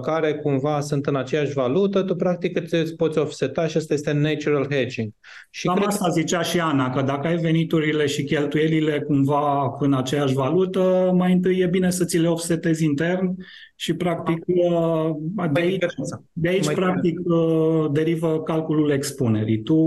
[0.02, 4.68] care cumva sunt în aceeași valută, tu practic îți poți offseta și asta este natural
[4.70, 5.12] hedging.
[5.50, 5.88] Și Cam cred...
[5.88, 11.34] asta zicea și Ana, că dacă ai veniturile și cheltuielile cumva în aceeași valută, mai
[11.34, 13.36] întâi e bine să ți le offsetezi intern
[13.76, 15.10] și practic uh,
[15.52, 15.86] de aici,
[16.32, 19.62] de aici practic uh, derivă calculul expunerii.
[19.62, 19.78] Tu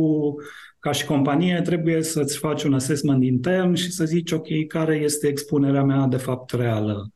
[0.78, 5.26] ca și companie trebuie să-ți faci un assessment intern și să zici ok, care este
[5.26, 7.10] expunerea mea de fapt reală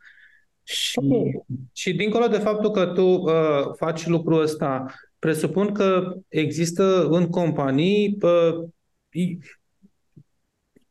[0.62, 1.00] și,
[1.72, 3.32] și dincolo de faptul că tu uh,
[3.76, 4.86] faci lucrul ăsta,
[5.18, 8.68] presupun că există în companii uh,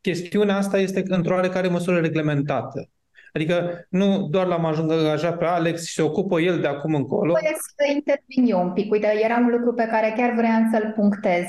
[0.02, 2.90] chestiunea asta este într-o oarecare măsură reglementată.
[3.34, 7.34] Adică nu doar l-am angajat pe Alex și se ocupă el de acum încolo.
[7.34, 8.92] Păi să intervin eu un pic.
[8.92, 11.44] Uite, era un lucru pe care chiar vreau să-l punctez.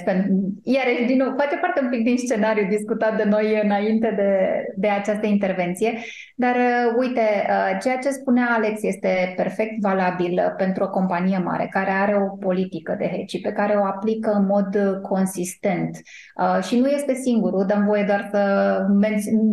[0.63, 4.31] Iarăși, din nou, face parte un pic din scenariu discutat de noi înainte de,
[4.77, 5.99] de această intervenție.
[6.37, 11.67] Dar, uh, uite, uh, ceea ce spunea Alex este perfect valabil pentru o companie mare
[11.71, 16.01] care are o politică de hedge pe care o aplică în mod consistent.
[16.37, 18.43] Uh, și nu este singurul, dăm voie doar să,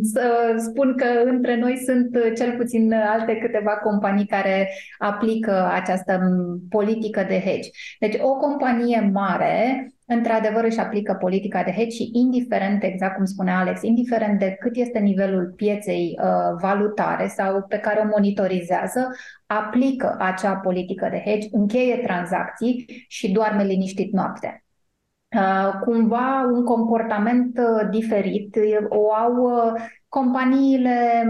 [0.02, 6.20] să spun că între noi sunt cel puțin alte câteva companii care aplică această
[6.70, 7.70] politică de hedge.
[8.00, 13.60] Deci o companie mare într-adevăr își aplică politica de hedge și indiferent, exact cum spunea
[13.60, 19.08] Alex, indiferent de cât este nivelul pieței uh, valutare sau pe care o monitorizează,
[19.46, 24.62] aplică acea politică de hedge, încheie tranzacții și doarme liniștit noaptea.
[25.36, 28.56] Uh, cumva un comportament uh, diferit
[28.90, 31.30] o au uh, companiile,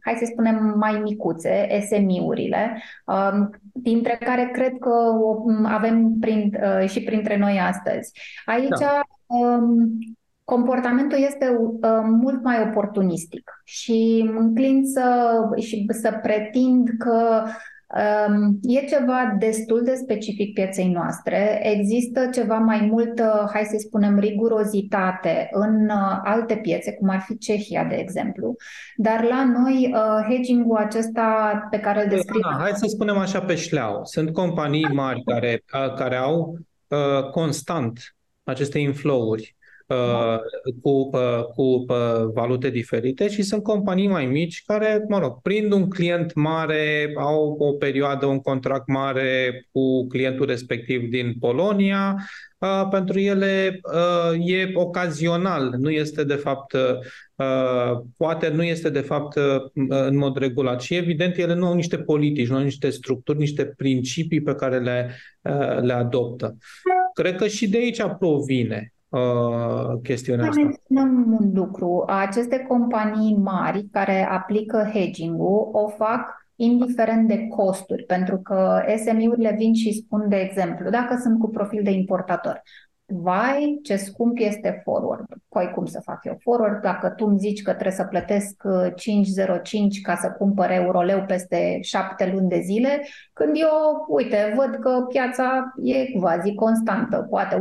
[0.00, 7.02] hai să spunem, mai micuțe, SMI-urile, um, dintre care cred că o avem prin, și
[7.02, 8.12] printre noi astăzi.
[8.44, 9.00] Aici da.
[9.26, 9.98] Um,
[10.44, 11.58] comportamentul este
[12.04, 17.44] mult mai oportunistic și înclin să, și să pretind că
[18.62, 21.60] E ceva destul de specific pieței noastre.
[21.62, 27.38] Există ceva mai multă, hai să spunem, rigurozitate în uh, alte piețe, cum ar fi
[27.38, 28.56] Cehia, de exemplu.
[28.96, 32.40] Dar la noi, uh, hedging-ul acesta pe care îl descriu...
[32.40, 34.04] Da, hai să spunem așa pe șleau.
[34.04, 35.62] Sunt companii mari care,
[35.96, 39.55] care au uh, constant aceste inflow-uri
[39.86, 40.38] Uh,
[40.82, 45.72] cu, uh, cu uh, valute diferite și sunt companii mai mici care, mă rog, prind
[45.72, 52.16] un client mare, au o perioadă, un contract mare cu clientul respectiv din Polonia,
[52.90, 53.80] pentru ele
[54.44, 56.76] e ocazional, nu este de fapt,
[58.16, 59.36] poate nu este de fapt
[59.88, 63.64] în mod regulat și evident ele nu au niște politici, nu au niște structuri, niște
[63.64, 65.16] principii pe care le,
[65.80, 66.56] le adoptă.
[67.14, 70.60] Cred că și de aici provine uh, chestiunea asta.
[70.60, 72.04] Menționăm un lucru.
[72.06, 79.74] Aceste companii mari care aplică hedging-ul o fac indiferent de costuri, pentru că SMI-urile vin
[79.74, 82.62] și spun, de exemplu, dacă sunt cu profil de importator,
[83.06, 85.26] vai, ce scump este forward.
[85.48, 88.62] Păi cum să fac eu forward dacă tu îmi zici că trebuie să plătesc
[88.96, 94.74] 505 uh, ca să cumpăr euroleu peste șapte luni de zile, când eu, uite, văd
[94.80, 97.56] că piața e quasi constantă, poate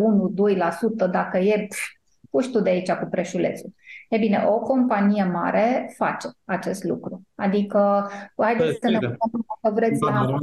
[1.08, 1.68] 1-2% dacă e,
[2.30, 3.74] puși tu de aici cu preșulețul.
[4.10, 7.22] E bine, o companie mare face acest lucru.
[7.36, 10.38] Adică, haideți să ne uităm dacă vreți la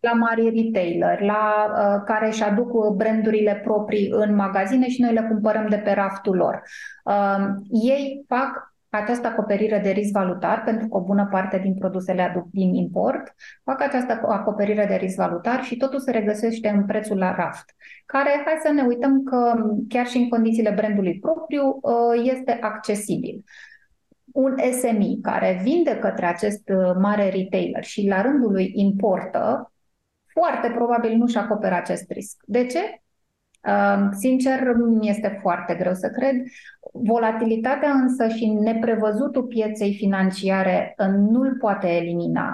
[0.00, 5.12] la mari retailer, la uh, care își aduc uh, brandurile proprii în magazine și noi
[5.12, 6.62] le cumpărăm de pe raftul lor.
[7.04, 12.22] Uh, ei fac această acoperire de risc valutar, pentru că o bună parte din produsele
[12.22, 13.34] aduc din import,
[13.64, 17.74] fac această acoperire de risc valutar și totul se regăsește în prețul la raft,
[18.06, 19.54] care, hai să ne uităm că
[19.88, 23.44] chiar și în condițiile brandului propriu, uh, este accesibil
[24.32, 29.72] un SMI care vinde către acest uh, mare retailer și la rândul lui importă,
[30.40, 32.36] foarte probabil nu-și acoperă acest risc.
[32.44, 32.80] De ce?
[34.12, 36.34] Sincer, mi este foarte greu să cred.
[36.92, 42.52] Volatilitatea însă și neprevăzutul pieței financiare uh, nu-l poate elimina.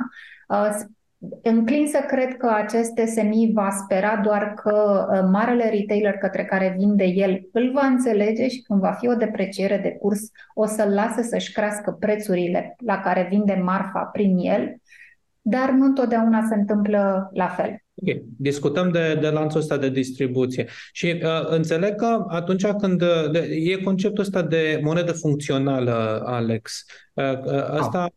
[0.48, 0.70] Uh,
[1.42, 6.74] înclin să cred că acest SMI va spera doar că uh, marele retailer către care
[6.78, 10.20] vinde el îl va înțelege și când va fi o depreciere de curs
[10.54, 14.76] o să-l lase să-și crească prețurile la care vinde marfa prin el
[15.48, 17.80] dar nu întotdeauna se întâmplă la fel.
[17.94, 18.24] Okay.
[18.36, 23.38] Discutăm de, de lanțul ăsta de distribuție și uh, înțeleg că atunci când uh, de,
[23.38, 28.10] e conceptul ăsta de monedă funcțională, Alex, uh, uh, ăsta ah.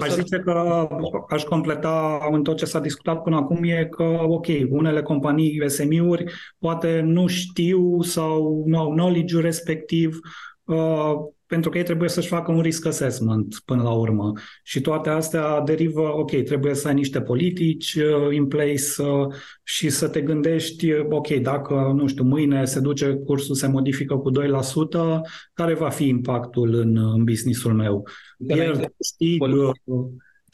[0.00, 0.14] Aș să...
[0.14, 0.88] zice că
[1.28, 6.24] aș completa în tot ce s-a discutat până acum e că, ok, unele companii SMI-uri
[6.58, 10.18] poate nu știu sau nu au knowledge respectiv,
[10.64, 11.12] uh,
[11.52, 14.32] pentru că ei trebuie să-și facă un risk assessment până la urmă.
[14.62, 19.90] Și toate astea derivă, ok, trebuie să ai niște politici uh, in place uh, și
[19.90, 24.30] să te gândești, uh, ok, dacă, nu știu, mâine se duce cursul, se modifică cu
[24.30, 24.34] 2%,
[25.52, 28.06] care va fi impactul în, în businessul meu?
[28.46, 29.42] Pierd, câștig,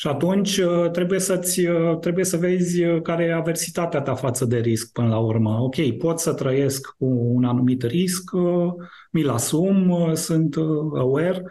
[0.00, 4.44] și atunci uh, trebuie, să-ți, uh, trebuie să vezi uh, care e aversitatea ta față
[4.44, 5.58] de risc până la urmă.
[5.60, 8.30] Ok, pot să trăiesc cu un anumit risc,
[9.10, 10.56] mi-l asum, sunt
[10.94, 11.42] aware.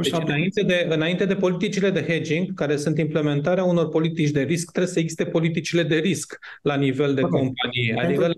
[0.00, 0.28] Deci atunci...
[0.28, 4.92] înainte, de, înainte de politicile de hedging, care sunt implementarea unor politici de risc, trebuie
[4.92, 7.40] să existe politicile de risc la nivel de okay.
[7.40, 7.94] companie.
[7.96, 8.32] La nivel...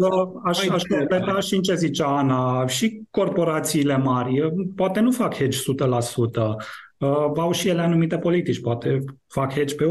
[0.44, 5.58] Aș, aș completa și în ce zicea Ana, și corporațiile mari, poate nu fac hedge
[5.58, 5.62] 100%,
[7.02, 8.60] uh, au și ele anumite politici.
[8.60, 9.88] Poate fac hedge pe 80%,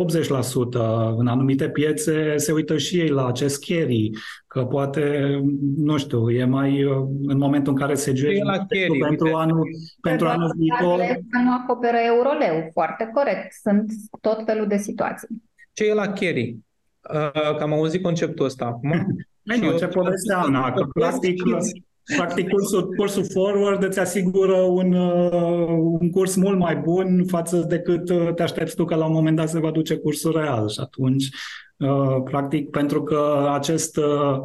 [1.18, 4.10] în anumite piețe se uită și ei la acest carry,
[4.48, 5.40] că poate,
[5.76, 9.38] nu știu, e mai uh, în momentul în care se juie la carry, pentru uite.
[9.38, 9.68] anul,
[10.02, 11.00] pentru anul viitor.
[11.44, 13.54] Nu acoperă euroleu, foarte corect.
[13.62, 15.28] Sunt tot felul de situații.
[15.74, 16.58] Ce e la carry?
[17.14, 18.92] Uh, că am auzit conceptul ăsta acum.
[19.62, 21.42] nu, ce povestea Ana, că practic
[22.18, 25.68] Practic, cursul, cursul forward îți asigură un, uh,
[26.00, 29.36] un curs mult mai bun față decât uh, te aștepți tu că la un moment
[29.36, 31.71] dat se va duce cursul real și atunci Uh,
[32.24, 34.38] practic, pentru că acest uh,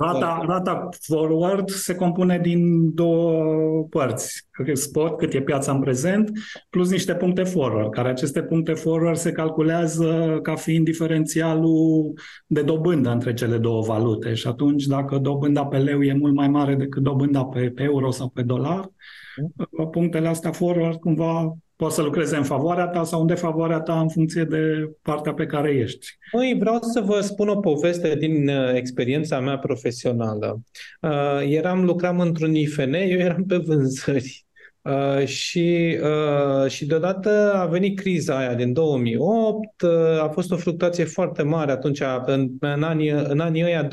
[0.00, 4.48] rata, rata, rata forward se compune din două părți.
[4.72, 6.30] Spot, cât e piața în prezent,
[6.70, 12.12] plus niște puncte forward, care aceste puncte forward se calculează ca fiind diferențialul
[12.46, 14.34] de dobândă între cele două valute.
[14.34, 18.10] Și atunci, dacă dobânda pe leu e mult mai mare decât dobânda pe, pe euro
[18.10, 18.90] sau pe dolar,
[19.36, 19.90] mm.
[19.90, 24.08] punctele astea forward cumva poți să lucreze în favoarea ta sau în defavoarea ta în
[24.08, 26.06] funcție de partea pe care ești.
[26.32, 30.60] Măi, vreau să vă spun o poveste din uh, experiența mea profesională.
[31.00, 34.46] Uh, eram, lucram într-un IFN, eu eram pe vânzări.
[34.86, 39.90] Uh, și, uh, și deodată a venit criza aia din 2008, uh,
[40.22, 43.88] a fost o fluctuație foarte mare atunci, în, în, anii, în anii ăia 2008-2009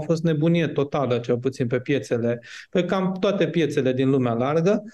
[0.00, 4.82] a fost nebunie totală, cel puțin pe piețele, pe cam toate piețele din lumea largă
[4.82, 4.92] Uh,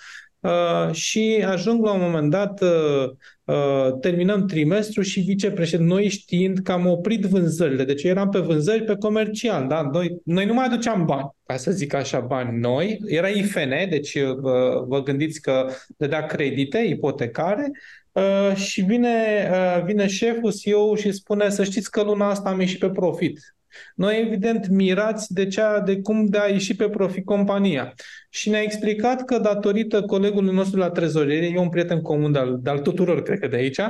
[0.92, 3.10] și ajung la un moment dat, uh,
[3.44, 8.84] uh, terminăm trimestru și vicepreședinte, noi știind că am oprit vânzările, deci eram pe vânzări
[8.84, 9.88] pe comercial, da?
[9.92, 14.18] noi, noi nu mai aduceam bani, ca să zic așa, bani noi, era IFN, deci
[14.22, 17.70] vă, vă gândiți că dădea credite ipotecare,
[18.12, 22.60] Uh, și vine, uh, vine șeful CEO și spune să știți că luna asta am
[22.60, 23.54] ieșit pe profit.
[23.94, 27.94] Noi, evident, mirați de, cea, de cum de a ieși pe profit compania.
[28.30, 32.78] Și ne-a explicat că datorită colegului nostru la trezorerie, e un prieten comun de-al, de-al
[32.78, 33.80] tuturor, cred că de aici,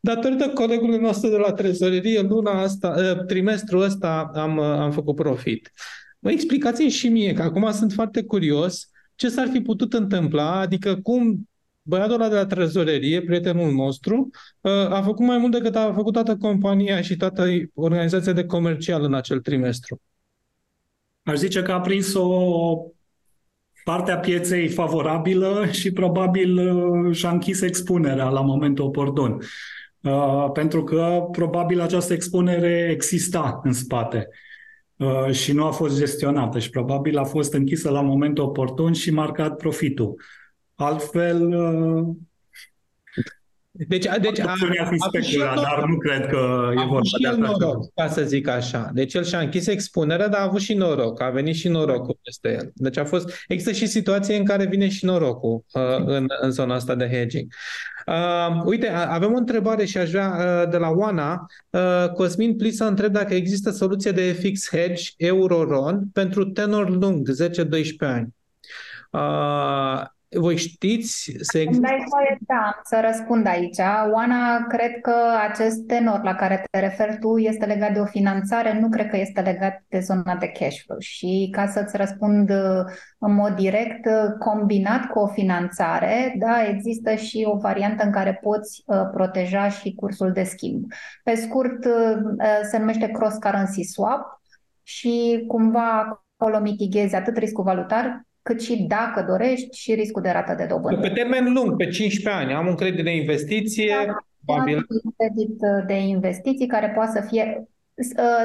[0.00, 5.72] datorită colegului nostru de la trezorerie, luna asta, ă, trimestrul ăsta am, am făcut profit.
[6.18, 10.98] Mă explicați și mie, că acum sunt foarte curios ce s-ar fi putut întâmpla, adică
[11.02, 11.48] cum
[11.82, 16.12] băiatul ăla de la trezorerie, prietenul nostru, uh, a făcut mai mult decât a făcut
[16.12, 20.00] toată compania și toată organizația de comercial în acel trimestru.
[21.22, 22.76] Aș zice că a prins o
[23.84, 29.38] partea pieței favorabilă și probabil uh, și-a închis expunerea la momentul oportun.
[30.02, 34.28] Uh, pentru că probabil această expunere exista în spate
[35.30, 39.56] și nu a fost gestionată și probabil a fost închisă la momentul oportun și marcat
[39.56, 40.14] profitul.
[40.74, 42.16] Altfel, uh,
[43.74, 47.94] deci, deci a, a, fi specula, dar nu cred că e vorba de așa noroc,
[47.94, 48.90] ca să zic așa.
[48.94, 51.20] Deci el și-a închis expunerea, dar a avut și noroc.
[51.20, 52.70] A venit și norocul peste el.
[52.74, 53.44] Deci a fost...
[53.48, 57.52] Există și situații în care vine și norocul uh, în, în zona asta de hedging.
[58.06, 61.46] Uh, uite, avem o întrebare și aș vrea uh, de la Oana.
[61.70, 67.50] Uh, Cosmin Plisa întreb dacă există soluție de FX hedge euro-ron pentru tenor lung, 10-12
[67.98, 68.34] ani.
[69.10, 70.04] Uh,
[70.38, 71.86] voi știți să există...
[71.86, 73.78] Dai voie, da, să răspund aici.
[74.12, 75.14] Oana, cred că
[75.48, 79.16] acest tenor la care te referi tu este legat de o finanțare, nu cred că
[79.16, 80.98] este legat de zona de cash flow.
[80.98, 82.84] Și ca să-ți răspund uh,
[83.18, 88.38] în mod direct, uh, combinat cu o finanțare, da, există și o variantă în care
[88.42, 90.84] poți uh, proteja și cursul de schimb.
[91.24, 91.86] Pe scurt,
[92.70, 94.40] se numește cross-currency swap
[94.82, 100.54] și cumva acolo mitigezi atât riscul valutar cât și dacă dorești și riscul de rată
[100.54, 101.00] de dobândă.
[101.00, 103.94] Pe termen lung, pe 15 ani, am un credit de investiție.
[104.44, 104.84] Da, un
[105.16, 107.66] credit de investiții care poate să fie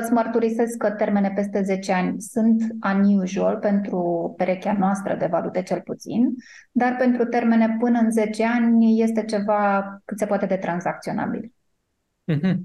[0.02, 5.82] Îți mărturisesc că termene peste 10 ani sunt unusual pentru perechea noastră de valute cel
[5.82, 6.36] puțin,
[6.72, 11.54] dar pentru termene până în 10 ani este ceva cât se poate de tranzacționabil.
[12.32, 12.56] Mm-hmm.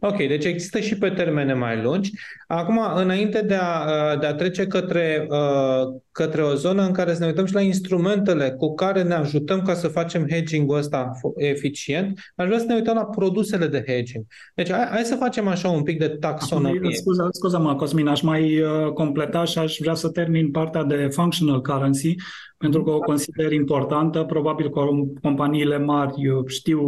[0.00, 2.10] Ok, deci există și pe termene mai lungi.
[2.46, 7.14] Acum, înainte de a, uh, de a trece către, uh, către o zonă în care
[7.14, 11.10] să ne uităm și la instrumentele cu care ne ajutăm ca să facem hedging-ul ăsta
[11.36, 14.24] eficient, aș vrea să ne uităm la produsele de hedging.
[14.54, 16.94] Deci hai, hai să facem așa un pic de taxonomie.
[16.94, 21.60] Scuza, scuza-mă, Cosmin, aș mai uh, completa și aș vrea să termin partea de functional
[21.60, 22.14] currency,
[22.56, 24.22] pentru că o consider importantă.
[24.22, 24.80] Probabil că
[25.22, 26.14] companiile mari
[26.46, 26.80] știu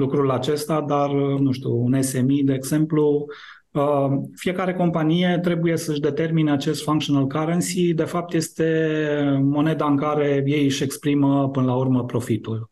[0.00, 3.26] lucrul acesta, dar, nu știu, un SMI, de exemplu,
[3.70, 7.94] uh, fiecare companie trebuie să-și determine acest functional currency.
[7.94, 12.70] De fapt, este moneda în care ei își exprimă până la urmă profitul.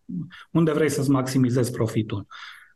[0.51, 2.27] Unde vrei să-ți maximizezi profitul.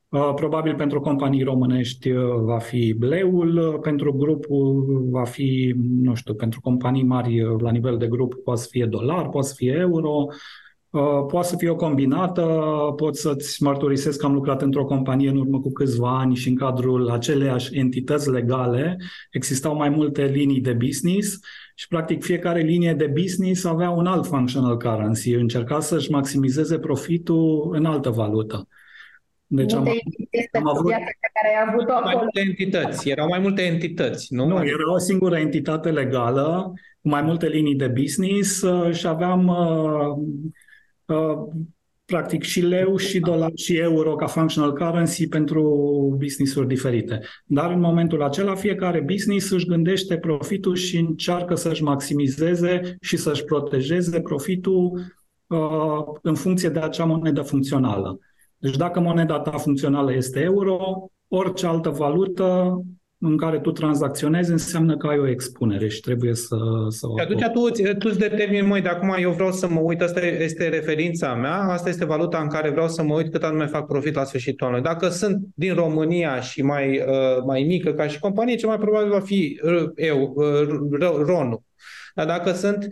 [0.09, 6.35] Uh, probabil pentru companii românești uh, va fi bleul, pentru grupul va fi, nu știu,
[6.35, 10.27] pentru companii mari la nivel de grup poate să fie dolar, poate să fie euro,
[10.27, 10.37] Uh,
[11.29, 12.43] poate să fie o combinată,
[12.97, 16.57] pot să-ți mărturisesc că am lucrat într-o companie în urmă cu câțiva ani și în
[16.57, 18.97] cadrul aceleiași entități legale
[19.31, 21.39] existau mai multe linii de business
[21.75, 27.71] și practic fiecare linie de business avea un alt functional currency, încerca să-și maximizeze profitul
[27.73, 28.69] în altă valută.
[29.47, 29.89] Deci am,
[30.53, 34.47] am avut pe care ai avut mai multe entități, erau mai multe entități, nu?
[34.47, 39.47] Nu, era o singură entitate legală cu mai multe linii de business uh, și aveam
[39.47, 40.62] uh, Uh,
[42.05, 45.63] practic și leu, și dolar, și euro ca functional currency pentru
[46.19, 47.21] business-uri diferite.
[47.45, 53.45] Dar în momentul acela fiecare business își gândește profitul și încearcă să-și maximizeze și să-și
[53.45, 55.01] protejeze profitul
[55.47, 55.59] uh,
[56.23, 58.19] în funcție de acea monedă funcțională.
[58.57, 62.81] Deci dacă moneda ta funcțională este euro, orice altă valută
[63.25, 66.57] în care tu tranzacționezi înseamnă că ai o expunere și trebuie să,
[66.89, 67.19] să o...
[67.19, 70.21] Și atunci tu, tu îți determini, măi, de acum eu vreau să mă uit, asta
[70.21, 73.87] este referința mea, asta este valuta în care vreau să mă uit cât anume fac
[73.87, 74.85] profit la sfârșitul anului.
[74.85, 79.11] Dacă sunt din România și mai, uh, mai mică ca și companie, ce mai probabil
[79.11, 81.63] va fi uh, eu, uh, RON-ul.
[82.15, 82.89] Dar dacă sunt,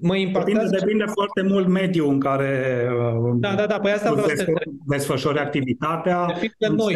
[0.00, 0.68] mă impactează...
[0.70, 2.84] Depinde, depinde foarte mult mediul în care
[3.34, 4.52] da, da, da, păi asta vreau să...
[4.86, 6.26] desfășori activitatea.
[6.26, 6.94] Depinde noi,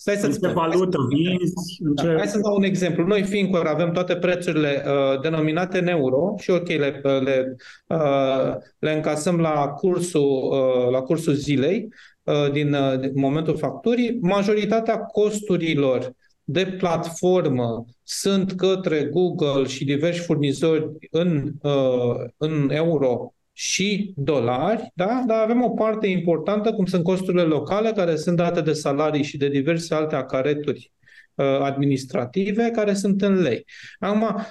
[0.00, 1.78] Stai să ce valută vinzi?
[1.80, 2.14] Da, ce...
[2.16, 3.06] Hai să dau un exemplu.
[3.06, 8.92] Noi, Fincor, avem toate prețurile uh, denominate în euro și, ok, le, le, uh, le
[8.92, 11.88] încasăm la cursul, uh, la cursul zilei
[12.22, 14.18] uh, din, uh, din momentul facturii.
[14.20, 16.12] Majoritatea costurilor
[16.44, 25.22] de platformă sunt către Google și diversi furnizori în, uh, în euro și dolari, da?
[25.26, 29.36] dar avem o parte importantă, cum sunt costurile locale, care sunt date de salarii și
[29.36, 30.92] de diverse alte acareturi
[31.34, 33.64] uh, administrative, care sunt în lei.
[33.98, 34.46] Acum,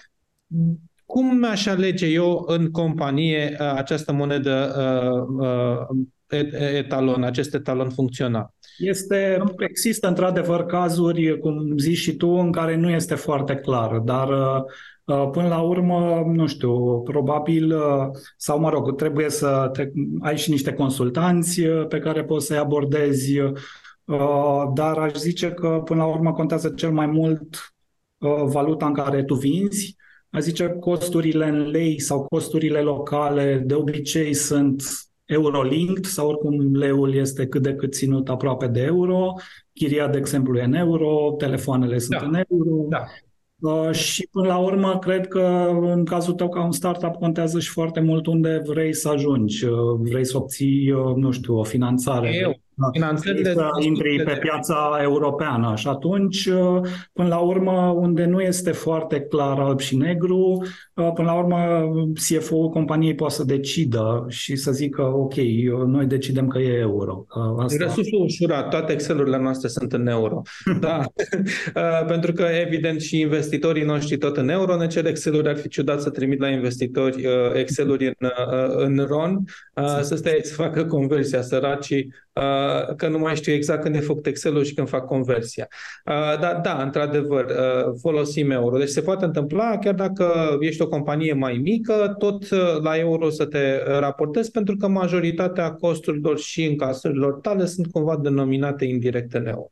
[1.05, 4.75] cum mi-aș alege eu în companie uh, această monedă
[5.39, 6.39] uh,
[6.73, 8.53] etalon, acest etalon funcțional?
[8.77, 14.29] Este, există într-adevăr cazuri, cum zici și tu, în care nu este foarte clar, dar
[14.29, 14.63] Uh,
[15.13, 19.91] până la urmă, nu știu, probabil, uh, sau mă rog, trebuie să te,
[20.21, 23.33] ai și niște consultanți uh, pe care poți să-i abordezi,
[24.73, 27.73] dar aș zice că până la urmă contează cel mai mult
[28.45, 29.95] valuta în care tu vinzi.
[30.29, 34.83] Aș zice costurile în lei sau costurile locale de obicei sunt
[35.25, 39.33] Eurolinked sau oricum leul este cât de cât ținut aproape de euro,
[39.73, 42.25] chiria, de exemplu, e în euro, telefoanele sunt da.
[42.25, 42.87] în euro.
[42.89, 43.05] Da.
[43.59, 47.69] Uh, și până la urmă, cred că în cazul tău ca un startup contează și
[47.69, 49.65] foarte mult unde vrei să ajungi.
[49.65, 52.35] Uh, vrei să obții, uh, nu știu, o finanțare.
[52.35, 52.59] Eu,
[52.91, 55.73] finanțările să intri pe piața europeană.
[55.75, 56.49] Și atunci,
[57.13, 61.57] până la urmă, unde nu este foarte clar alb și negru, până la urmă,
[62.13, 65.35] CFO-ul companiei poate să decidă și să zică, ok,
[65.85, 67.25] noi decidem că e euro.
[67.57, 67.83] Asta...
[67.83, 70.41] Răsusul ușurat, toate Excel-urile noastre sunt în euro.
[70.79, 71.01] da.
[72.13, 76.01] Pentru că, evident, și investitorii noștri tot în euro ne cer Excel-uri, ar fi ciudat
[76.01, 78.29] să trimit la investitori Excel-uri în,
[78.75, 79.43] în RON,
[80.01, 82.26] să stai să facă conversia săracii Uh,
[82.95, 85.67] că nu mai știu exact când e făcut Excel-ul și când fac conversia.
[86.05, 88.77] Uh, dar da, într-adevăr, uh, folosim euro.
[88.77, 92.49] Deci se poate întâmpla, chiar dacă ești o companie mai mică, tot
[92.81, 98.85] la euro să te raportezi, pentru că majoritatea costurilor și încasărilor tale sunt cumva denominate
[98.85, 99.71] indirect în euro.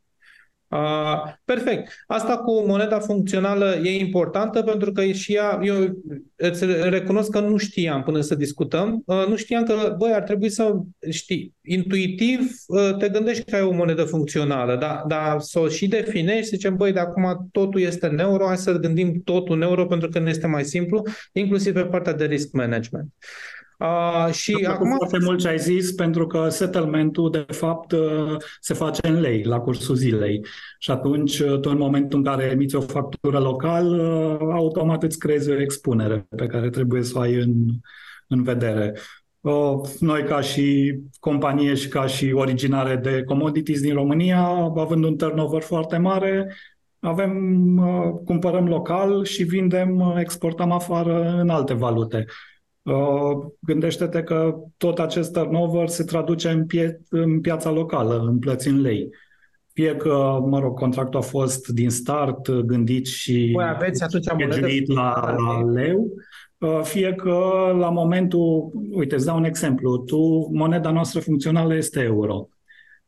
[0.68, 1.92] Uh, perfect.
[2.06, 6.02] Asta cu moneda funcțională e importantă pentru că și ea, eu
[6.36, 10.48] îți recunosc că nu știam până să discutăm, uh, nu știam că, băi, ar trebui
[10.48, 10.72] să
[11.10, 15.88] știi, intuitiv uh, te gândești că ai o monedă funcțională, dar da, să o și
[15.88, 19.62] definești, să zicem, băi, de acum totul este în euro, hai să gândim totul în
[19.62, 21.02] euro pentru că ne este mai simplu,
[21.32, 23.12] inclusiv pe partea de risk management.
[23.18, 23.55] Uh,
[24.30, 24.94] și Am acum...
[24.96, 29.42] foarte mult ce ai zis, pentru că settlementul, de fapt, uh, se face în lei,
[29.42, 30.44] la cursul zilei.
[30.78, 35.18] Și atunci, uh, tu în momentul în care emiți o factură local, uh, automat îți
[35.18, 37.52] creezi o expunere pe care trebuie să o ai în,
[38.28, 38.94] în vedere.
[39.98, 44.40] Noi, ca și companie și ca și originare de commodities din România,
[44.76, 46.54] având un turnover foarte mare,
[47.00, 47.32] avem,
[48.24, 52.24] cumpărăm local și vindem, exportăm afară în alte valute.
[52.86, 58.68] Uh, gândește-te că tot acest turnover se traduce în, pie- în piața locală, în plăți
[58.68, 59.08] în lei.
[59.72, 64.26] Fie că, mă rog, contractul a fost din start gândit și Voi aveți atunci
[64.86, 66.08] la, la leu,
[66.58, 67.40] uh, fie că
[67.78, 72.48] la momentul, uite, îți dau un exemplu, tu, moneda noastră funcțională este euro.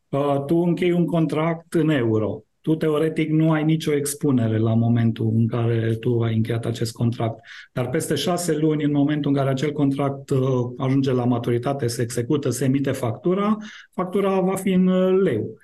[0.09, 2.43] Uh, tu închei un contract în euro.
[2.69, 7.41] Tu teoretic nu ai nicio expunere la momentul în care tu ai încheiat acest contract.
[7.73, 10.41] Dar peste șase luni, în momentul în care acel contract uh,
[10.77, 13.57] ajunge la maturitate, se execută, se emite factura,
[13.91, 15.59] factura va fi în leu.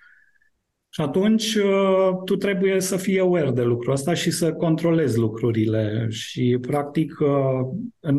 [0.88, 6.07] Și atunci uh, tu trebuie să fii aware de lucrul ăsta și să controlezi lucrurile.
[6.11, 8.14] Și, practic, uh,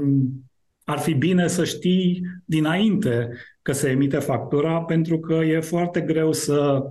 [0.84, 3.30] ar fi bine să știi dinainte
[3.62, 6.88] că se emite factura, pentru că e foarte greu să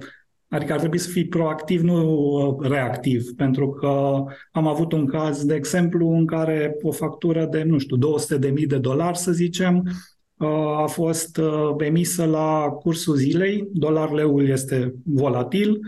[0.49, 5.45] Adică ar trebui să fii proactiv, nu uh, reactiv, pentru că am avut un caz,
[5.45, 9.82] de exemplu, în care o factură de, nu știu, 200.000 de dolari, să zicem,
[10.36, 15.80] uh, a fost uh, emisă la cursul zilei, dolar-leul este volatil,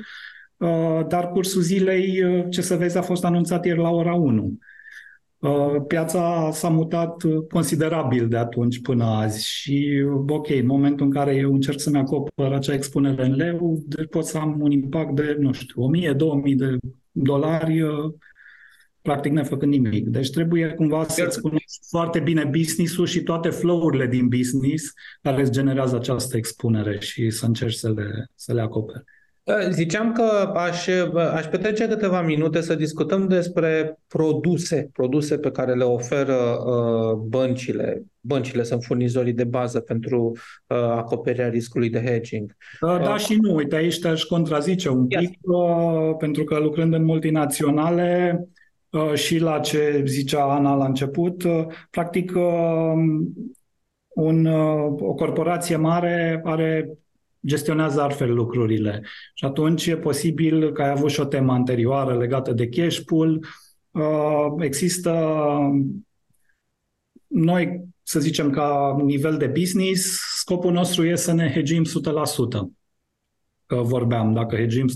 [1.08, 4.58] dar cursul zilei, ce să vezi, a fost anunțat ieri la ora 1.
[5.38, 11.34] Uh, piața s-a mutat considerabil de atunci până azi și, ok, în momentul în care
[11.34, 15.36] eu încerc să-mi acopăr acea expunere în leu, deci pot să am un impact de,
[15.38, 15.90] nu știu,
[16.52, 16.76] 1000-2000 de
[17.10, 18.12] dolari uh,
[19.02, 20.08] practic nefăcând nimic.
[20.08, 25.50] Deci trebuie cumva să-ți cunoști foarte bine business-ul și toate flow-urile din business care îți
[25.50, 29.04] generează această expunere și să încerci să le, să le acoperi.
[29.48, 30.86] Ă, ziceam că aș,
[31.34, 38.02] aș petrece câteva minute să discutăm despre produse, produse pe care le oferă uh, băncile.
[38.20, 40.32] Băncile sunt furnizorii de bază pentru
[40.66, 42.56] uh, acoperirea riscului de hedging.
[42.80, 43.54] Da, da uh, și nu.
[43.54, 48.40] Uite, aici te-aș contrazice un pic, uh, pentru că lucrând în multinaționale
[48.90, 52.92] uh, și la ce zicea Ana la început, uh, practic uh,
[54.08, 56.98] un, uh, o corporație mare are
[57.46, 59.02] gestionează altfel lucrurile.
[59.34, 63.46] Și atunci e posibil că ai avut și o temă anterioară legată de cash pool.
[63.90, 65.10] Uh, există
[67.26, 71.88] noi, să zicem, ca nivel de business, scopul nostru e să ne hedgim 100%.
[73.66, 74.92] Că vorbeam, dacă hedgim 100%,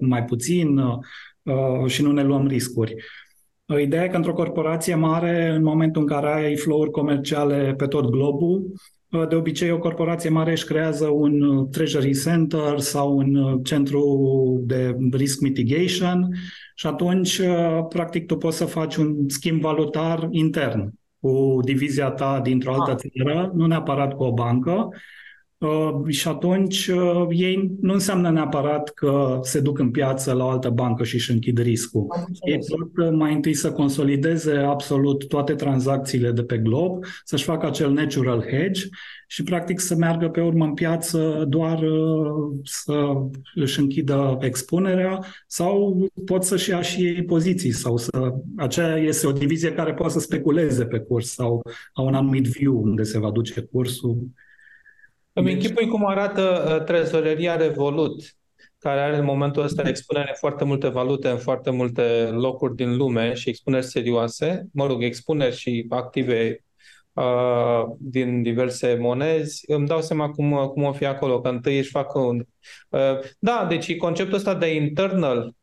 [0.00, 2.94] mai puțin uh, și nu ne luăm riscuri.
[3.78, 8.10] Ideea e că într-o corporație mare, în momentul în care ai flow-uri comerciale pe tot
[8.10, 8.72] globul,
[9.28, 14.62] de obicei, o corporație mare își creează un uh, treasury center sau un uh, centru
[14.66, 16.34] de risk mitigation
[16.74, 22.40] și atunci, uh, practic, tu poți să faci un schimb valutar intern cu divizia ta
[22.42, 22.96] dintr-o altă ah.
[22.96, 24.88] țară, nu neapărat cu o bancă,
[25.60, 30.48] Uh, și atunci uh, ei nu înseamnă neapărat că se duc în piață la o
[30.48, 32.06] altă bancă și își închid riscul.
[32.42, 37.66] Ei pot uh, mai întâi să consolideze absolut toate tranzacțiile de pe glob, să-și facă
[37.66, 38.82] acel natural hedge
[39.26, 41.84] și practic să meargă pe urmă în piață doar
[42.62, 43.12] să
[43.54, 48.34] își închidă expunerea sau pot să-și ia și ei poziții sau să...
[48.56, 52.82] Aceea este o divizie care poate să speculeze pe curs sau au un anumit view
[52.82, 54.18] unde se va duce cursul.
[55.32, 55.54] Îmi deci...
[55.54, 58.22] închipui cum arată uh, trezoreria Revolut,
[58.78, 63.34] care are în momentul ăsta expunere foarte multe valute în foarte multe locuri din lume
[63.34, 66.64] și expuneri serioase, mă rog, expuneri și active
[67.12, 71.90] uh, din diverse monezi, îmi dau seama cum, cum o fi acolo, că întâi își
[71.90, 72.44] fac un...
[72.88, 75.54] Uh, da, deci conceptul ăsta de internal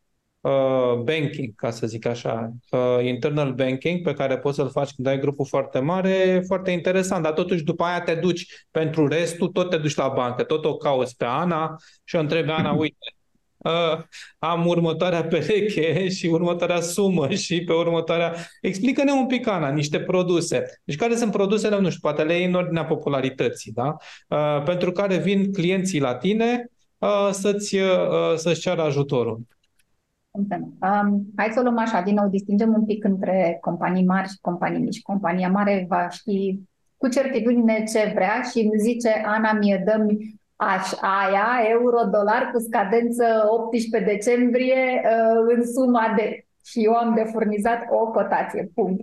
[0.47, 5.07] Uh, banking, ca să zic așa, uh, internal banking, pe care poți să-l faci când
[5.07, 9.69] ai grupul foarte mare, foarte interesant, dar totuși după aia te duci pentru restul, tot
[9.69, 13.15] te duci la bancă, tot o cauți pe Ana și o întrebi Ana, uite,
[13.57, 14.01] uh,
[14.39, 18.35] am următoarea pereche și următoarea sumă și pe următoarea...
[18.61, 20.79] Explică-ne un pic, Ana, niște produse.
[20.83, 23.95] Deci care sunt produsele, nu știu, poate le în ordinea popularității, da?
[24.27, 29.56] Uh, pentru care vin clienții la tine uh, să-ți, uh, să-ți ceară ajutorul.
[30.37, 34.37] Um, hai să o luăm așa, din nou, distingem un pic între companii mari și
[34.41, 35.01] companii mici.
[35.01, 36.59] Compania mare va ști
[36.97, 40.07] cu certitudine ce vrea și îmi zice, Ana, mie dăm
[40.55, 46.45] aș, aia, euro, dolar, cu scadență 18 decembrie uh, în suma de...
[46.65, 49.01] Și eu am de furnizat o cotație, punct.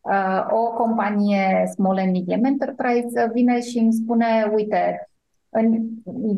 [0.00, 5.08] Uh, o companie small and medium enterprise vine și îmi spune, uite,
[5.56, 5.88] în,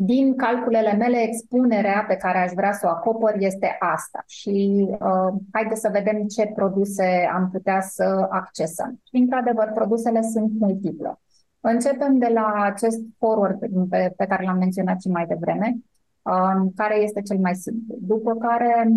[0.05, 5.33] din calculele mele, expunerea pe care aș vrea să o acopăr este asta și uh,
[5.51, 8.99] haideți să vedem ce produse am putea să accesăm.
[9.09, 11.19] Și, într-adevăr, produsele sunt multiple.
[11.59, 13.59] Începem de la acest forward
[13.89, 15.77] pe, pe care l-am menționat și mai devreme,
[16.21, 17.95] uh, care este cel mai simplu.
[17.99, 18.87] După care,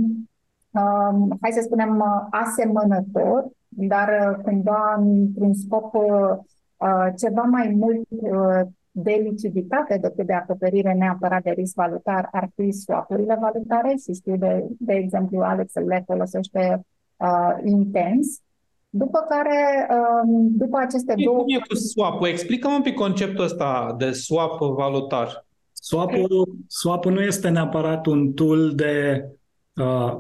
[0.70, 8.66] uh, hai să spunem, asemănător, dar uh, cumva într-un scop uh, ceva mai mult uh,
[8.90, 14.36] de lichiditate decât de acoperire neapărat de risc valutar ar fi swap-urile valutare și știu
[14.36, 16.86] de, de exemplu Alex le folosește
[17.16, 18.40] uh, intens.
[18.88, 19.88] După care,
[20.24, 21.36] um, după aceste e, două...
[21.36, 22.26] Cum e cu swap-ul?
[22.26, 25.46] Explică-mă un pic conceptul ăsta de swap valutar.
[25.72, 29.24] Swap-ul, swap-ul nu este neapărat un tool de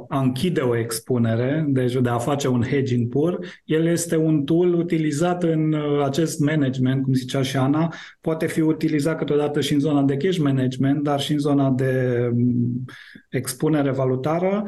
[0.08, 4.74] a închide o expunere, deci de a face un hedging pur, el este un tool
[4.74, 10.02] utilizat în acest management, cum zicea și Ana, poate fi utilizat câteodată și în zona
[10.02, 12.84] de cash management, dar și în zona de mm,
[13.30, 14.64] expunere valutară.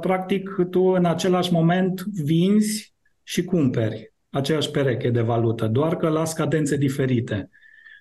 [0.00, 6.24] Practic, tu în același moment vinzi și cumperi aceeași pereche de valută, doar că la
[6.24, 7.48] scadențe diferite.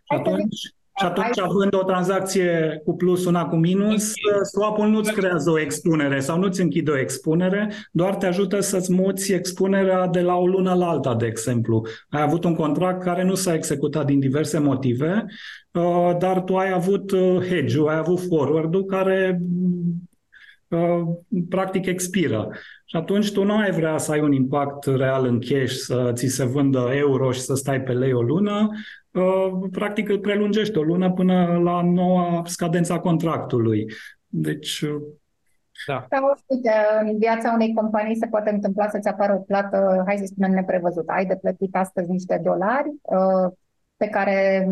[0.04, 4.12] Și atunci și atunci, având o tranzacție cu plus, una cu minus,
[4.52, 9.34] swap-ul nu-ți creează o expunere sau nu-ți închide o expunere, doar te ajută să-ți muți
[9.34, 11.86] expunerea de la o lună la alta, de exemplu.
[12.10, 15.26] Ai avut un contract care nu s-a executat din diverse motive,
[15.72, 19.42] uh, dar tu ai avut uh, hedge-ul, ai avut forward-ul care
[20.68, 21.02] uh,
[21.50, 22.50] practic expiră.
[22.86, 26.28] Și atunci tu nu ai vrea să ai un impact real în cash, să ți
[26.28, 28.78] se vândă euro și să stai pe lei o lună, Uh,
[29.72, 33.86] practic îl prelungește o lună până la noua scadența contractului.
[34.28, 35.02] Deci uh,
[35.88, 36.06] da.
[36.10, 40.26] Sau, uite, în viața unei companii se poate întâmpla să-ți apară o plată, hai să
[40.26, 41.12] spunem, neprevăzută.
[41.12, 43.52] Ai de plătit astăzi niște dolari uh,
[43.98, 44.68] pe care,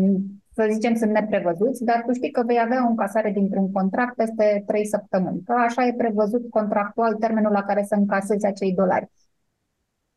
[0.54, 4.62] să zicem, sunt neprevăzuți, dar tu știi că vei avea o încasare dintr-un contract peste
[4.66, 5.42] 3 săptămâni.
[5.44, 9.10] Că așa e prevăzut contractual termenul la care să încasezi acei dolari.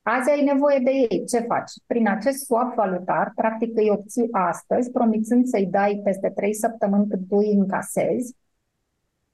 [0.01, 1.25] Azi ai nevoie de ei.
[1.25, 1.71] Ce faci?
[1.85, 7.19] Prin acest swap valutar, practic îi obții astăzi, promițând să-i dai peste 3 săptămâni cât
[7.27, 8.35] tu îi încasezi,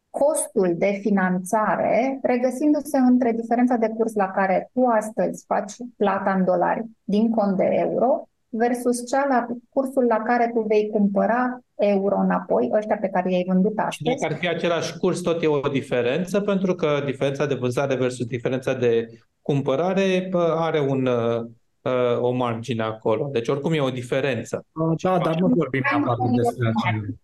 [0.09, 6.45] costul de finanțare regăsindu-se între diferența de curs la care tu astăzi faci plata în
[6.45, 12.17] dolari din cont de euro versus cea la cursul la care tu vei cumpăra euro
[12.19, 13.95] înapoi, ăștia pe care i-ai vândut astăzi.
[13.95, 17.95] Și dacă ar fi același curs, tot e o diferență, pentru că diferența de vânzare
[17.95, 19.07] versus diferența de
[19.47, 21.39] cumpărare are un, uh,
[21.81, 23.29] uh, o margine acolo.
[23.31, 24.65] Deci oricum e o diferență.
[25.01, 27.15] Da, dar nu vorbim neapărat despre acel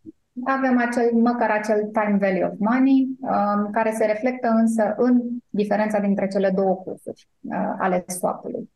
[0.43, 5.99] avem acel, măcar acel time value of money, um, care se reflectă însă în diferența
[5.99, 8.69] dintre cele două cursuri uh, ale swap-ului.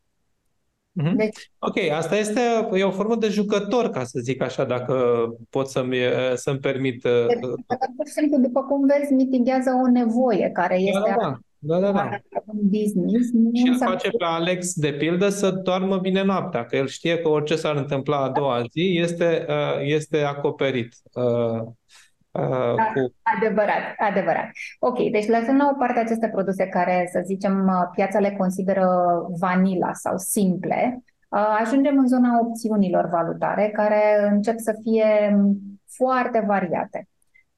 [1.02, 1.16] Mm-hmm.
[1.16, 2.40] Deci, ok, asta este
[2.72, 5.96] e o formă de jucător, ca să zic așa, dacă pot să-mi,
[6.34, 7.02] să-mi permit.
[7.02, 7.38] Deci,
[7.96, 11.38] pur și simplu, după cum vezi, mitigează o nevoie care da, este da, da.
[11.58, 12.08] Da, da, da.
[12.46, 13.28] un business.
[13.54, 17.28] Și îl face pe Alex, de pildă, să doarmă bine noaptea, că el știe că
[17.28, 19.46] orice s-ar întâmpla a doua zi este,
[19.80, 20.94] este acoperit.
[21.12, 23.14] Uh, cu...
[23.36, 24.50] Adevărat, adevărat.
[24.78, 28.86] Ok, deci lăsând la o parte aceste produse care, să zicem, uh, piața le consideră
[29.40, 35.36] vanila sau simple, uh, ajungem în zona opțiunilor valutare care încep să fie
[35.96, 37.08] foarte variate.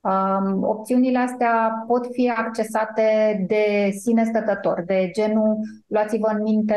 [0.01, 6.77] Um, opțiunile astea pot fi accesate de sine stătător, de genul, luați-vă în minte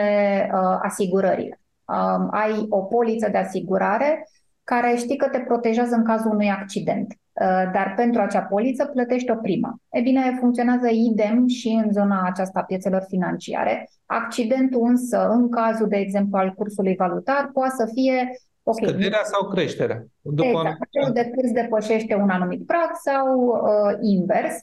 [0.54, 1.60] uh, asigurările.
[1.86, 4.28] Um, ai o poliță de asigurare
[4.64, 7.08] care știi că te protejează în cazul unui accident.
[7.34, 9.76] Uh, dar pentru acea poliță plătești o primă.
[9.90, 13.90] E bine, funcționează idem și în zona aceasta a piețelor financiare.
[14.06, 18.30] Accidentul însă, în cazul, de exemplu, al cursului valutar, poate să fie
[18.64, 18.90] Okay.
[18.90, 20.06] Scăderea sau creșterea?
[20.22, 20.78] După exact.
[20.82, 24.56] Acel de cât depășește un anumit prag sau uh, invers.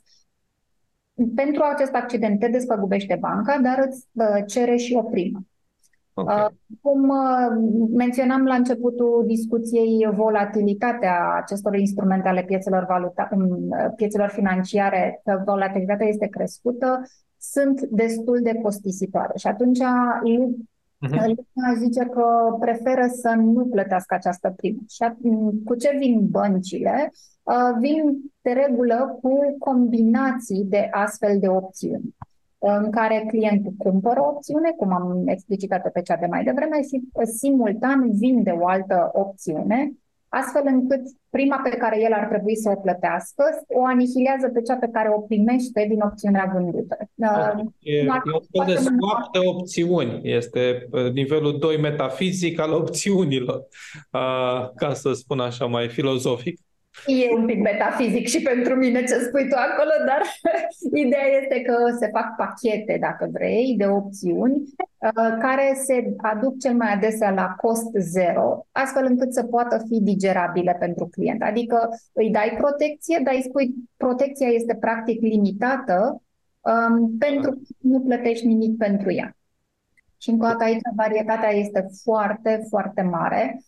[1.35, 5.41] Pentru acest accident te despăgubește banca, dar îți uh, cere și o primă.
[6.15, 6.45] Okay.
[6.45, 13.93] Uh, cum uh, menționam la începutul discuției, volatilitatea acestor instrumente ale piețelor, valuta, um, uh,
[13.97, 17.03] piețelor financiare, că volatilitatea este crescută,
[17.39, 19.33] sunt destul de costisitoare.
[19.37, 19.79] Și atunci
[21.07, 21.27] uh-huh.
[21.27, 24.81] lumea zice că preferă să nu plătească această primă.
[24.89, 25.05] Și
[25.65, 27.13] cu ce vin băncile?
[27.79, 32.15] Vin de regulă cu combinații de astfel de opțiuni
[32.59, 37.09] în care clientul cumpără o opțiune, cum am explicitat pe cea de mai devreme, și
[37.37, 39.93] simultan vinde o altă opțiune,
[40.31, 41.01] astfel încât
[41.31, 45.09] prima pe care el ar trebui să o plătească o anihilează pe cea pe care
[45.17, 46.97] o primește din opțiunea vândută.
[47.79, 50.21] E, e un fel de swap de opțiuni.
[50.23, 53.57] Este uh, nivelul 2 metafizic al opțiunilor,
[54.13, 56.61] uh, ca să spun așa mai filozofic.
[57.07, 60.23] E un pic metafizic și pentru mine ce spui tu acolo, dar
[61.05, 66.75] ideea este că se fac pachete, dacă vrei, de opțiuni uh, care se aduc cel
[66.75, 71.43] mai adesea la cost zero, astfel încât să poată fi digerabile pentru client.
[71.43, 76.23] Adică îi dai protecție, dar îi spui protecția este practic limitată
[76.61, 79.37] um, pentru că nu plătești nimic pentru ea.
[80.19, 83.63] Și încă o dată aici varietatea este foarte, foarte mare.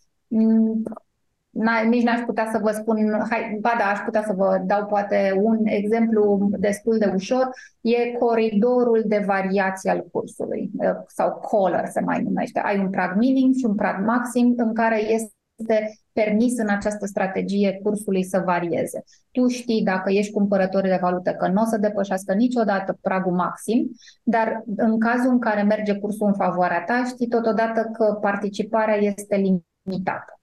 [1.55, 4.87] Mm, nici n-aș putea să vă spun, hai, ba da, aș putea să vă dau
[4.87, 7.51] poate un exemplu destul de ușor,
[7.81, 10.71] e coridorul de variație al cursului,
[11.07, 12.61] sau color se mai numește.
[12.61, 17.07] Ai un prag minim și un prag maxim în care este este permis în această
[17.07, 19.05] strategie cursului să varieze.
[19.31, 23.91] Tu știi dacă ești cumpărător de valută că nu o să depășească niciodată pragul maxim,
[24.23, 29.37] dar în cazul în care merge cursul în favoarea ta, știi totodată că participarea este
[29.37, 30.42] limitată.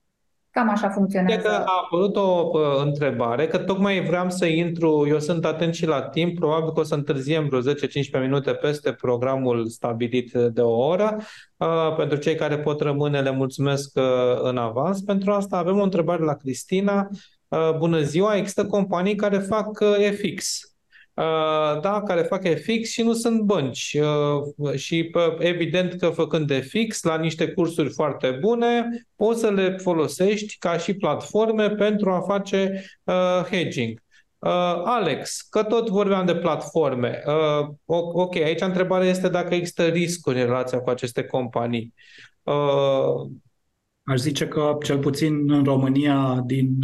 [0.51, 1.47] Cam așa funcționează.
[1.47, 5.85] Că a apărut o uh, întrebare, că tocmai vreau să intru, eu sunt atent și
[5.85, 10.87] la timp, probabil că o să întârziem vreo 10-15 minute peste programul stabilit de o
[10.87, 11.17] oră.
[11.57, 14.03] Uh, pentru cei care pot rămâne, le mulțumesc uh,
[14.41, 15.01] în avans.
[15.01, 17.09] Pentru asta avem o întrebare la Cristina.
[17.47, 20.68] Uh, bună ziua, există companii care fac uh, FX.
[21.19, 23.97] Uh, da, care fac FX și nu sunt bănci.
[24.57, 30.57] Uh, și evident că făcând FX la niște cursuri foarte bune, poți să le folosești
[30.57, 34.01] ca și platforme pentru a face uh, hedging.
[34.83, 37.21] Alex, că tot vorbeam de platforme.
[37.85, 41.93] Ok, aici întrebarea este dacă există riscuri în relația cu aceste companii.
[44.03, 46.77] Aș zice că, cel puțin în România, din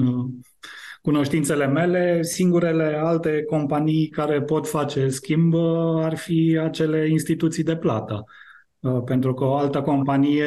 [1.06, 7.76] cunoștințele mele, singurele alte companii care pot face schimb uh, ar fi acele instituții de
[7.76, 8.24] plată.
[8.80, 10.46] Uh, pentru că o altă companie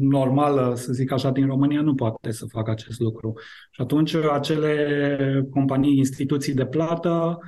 [0.00, 3.32] normală, să zic așa, din România nu poate să facă acest lucru.
[3.70, 7.38] Și atunci acele companii, instituții de plată,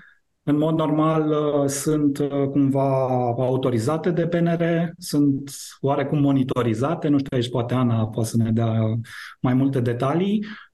[0.43, 2.19] în mod normal uh, sunt
[2.51, 3.09] cumva
[3.39, 5.51] autorizate de PNR, sunt
[5.81, 8.99] oarecum monitorizate, nu știu, aici poate Ana poate să ne dea
[9.41, 10.72] mai multe detalii, Uh,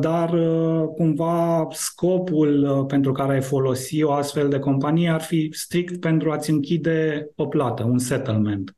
[0.00, 5.50] dar uh, cumva scopul uh, pentru care ai folosi o astfel de companie ar fi
[5.52, 8.76] strict pentru a-ți închide o plată, un settlement.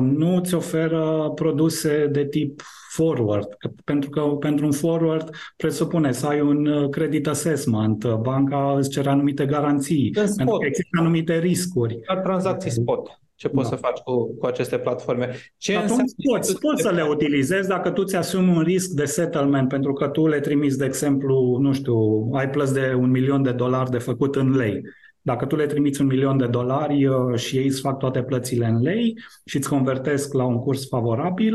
[0.00, 3.46] Nu îți oferă produse de tip forward,
[3.84, 9.46] pentru că pentru un forward presupune să ai un credit assessment, banca îți cere anumite
[9.46, 12.00] garanții, pentru că există anumite riscuri.
[12.06, 13.76] La tranzacții spot ce poți da.
[13.76, 15.36] să faci cu, cu aceste platforme.
[15.56, 19.92] Ce Atunci poți, poți să le utilizezi dacă tu ți-asumi un risc de settlement, pentru
[19.92, 23.90] că tu le trimiți, de exemplu, nu știu, ai plăți de un milion de dolari
[23.90, 24.82] de făcut în lei.
[25.20, 28.66] Dacă tu le trimiți un milion de dolari uh, și ei îți fac toate plățile
[28.66, 31.54] în lei și îți convertesc la un curs favorabil,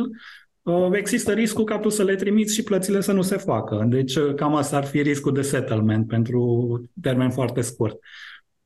[0.61, 3.86] uh, există riscul ca tu să le trimiți și plățile să nu se facă.
[3.89, 7.99] Deci uh, cam asta ar fi riscul de settlement pentru termen foarte scurt.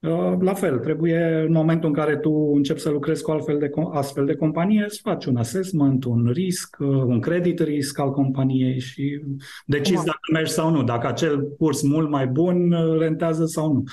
[0.06, 3.70] Uh, la fel, trebuie în momentul în care tu începi să lucrezi cu altfel de,
[3.92, 8.80] astfel de companie, să faci un assessment, un risc, uh, un credit risc al companiei
[8.80, 9.22] și
[9.66, 13.84] decizi dacă mergi sau nu, dacă acel curs mult mai bun uh, rentează sau nu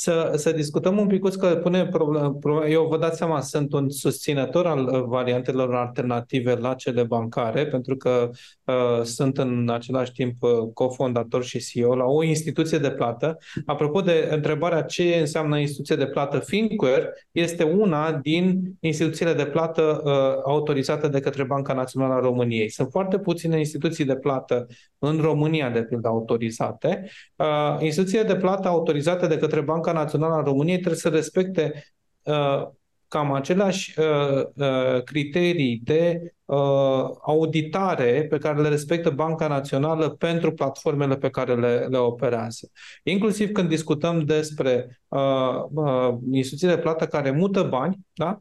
[0.00, 2.66] să, să discutăm un pic că pune problemă.
[2.68, 7.96] Eu vă dați seama, sunt un susținător al uh, variantelor alternative la cele bancare, pentru
[7.96, 8.30] că
[8.64, 13.38] uh, sunt în același timp uh, cofondator și CEO la o instituție de plată.
[13.66, 20.00] Apropo de întrebarea ce înseamnă instituție de plată, Finquare este una din instituțiile de plată
[20.04, 20.12] uh,
[20.44, 22.70] autorizate de către Banca Națională a României.
[22.70, 24.66] Sunt foarte puține instituții de plată
[24.98, 27.10] în România, de pildă, autorizate.
[27.36, 31.84] Uh, instituțiile de plată autorizate de către Banca Banca Națională a României trebuie să respecte
[32.22, 32.68] uh,
[33.08, 40.52] cam aceleași uh, uh, criterii de uh, auditare pe care le respectă Banca Națională pentru
[40.52, 42.70] platformele pe care le, le operează.
[43.02, 48.38] Inclusiv când discutăm despre uh, uh, instituții de plată care mută bani, da?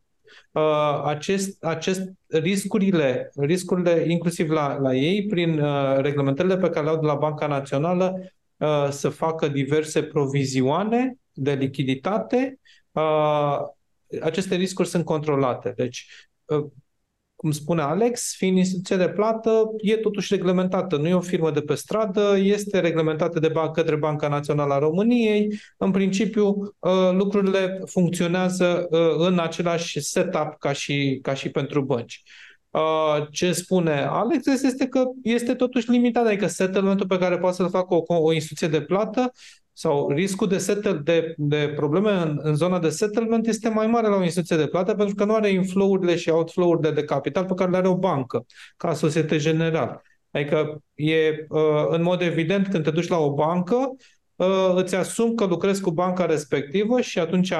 [0.51, 6.91] Uh, acest, acest riscurile, riscurile inclusiv la, la ei, prin uh, reglementările pe care le
[6.91, 8.13] au de la Banca Națională,
[8.57, 12.59] uh, să facă diverse provizioane de lichiditate,
[14.21, 15.73] aceste riscuri sunt controlate.
[15.75, 16.07] Deci,
[17.35, 20.97] cum spune Alex, fiind instituție de plată, e totuși reglementată.
[20.97, 24.79] Nu e o firmă de pe stradă, este reglementată de bancă către Banca Națională a
[24.79, 25.59] României.
[25.77, 26.75] În principiu,
[27.11, 32.23] lucrurile funcționează în același setup ca și, ca și pentru bănci.
[33.31, 37.93] Ce spune Alex este că este totuși limitat, adică settlementul pe care poate să-l facă
[37.93, 39.31] o, o instituție de plată
[39.79, 44.07] sau riscul de, settle, de, de probleme în, în zona de settlement este mai mare
[44.07, 47.53] la o instituție de plată pentru că nu are inflow-urile și outflow-urile de capital pe
[47.53, 48.45] care le are o bancă,
[48.77, 50.01] ca Societe General.
[50.31, 53.95] Adică e uh, în mod evident când te duci la o bancă,
[54.35, 57.53] uh, îți asumi că lucrezi cu banca respectivă și atunci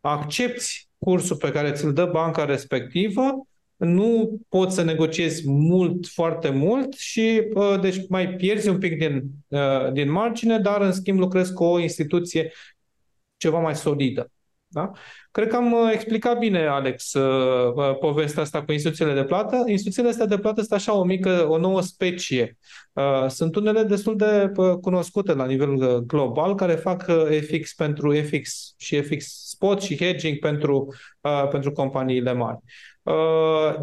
[0.00, 3.46] accepti cursul pe care ți-l dă banca respectivă
[3.84, 9.22] nu poți să negociezi mult, foarte mult și uh, deci mai pierzi un pic din,
[9.48, 12.52] uh, din margine, dar în schimb lucrezi cu o instituție
[13.36, 14.30] ceva mai solidă.
[14.66, 14.90] Da?
[15.30, 17.12] Cred că am uh, explicat bine, Alex,
[18.00, 19.64] povestea asta cu instituțiile de plată.
[19.66, 22.58] Instituțiile astea de plată sunt așa o mică, o nouă specie.
[23.28, 27.10] Sunt unele destul de cunoscute la nivel global care fac
[27.40, 30.94] FX pentru FX și FX spot și hedging pentru,
[31.50, 32.58] pentru companiile mari.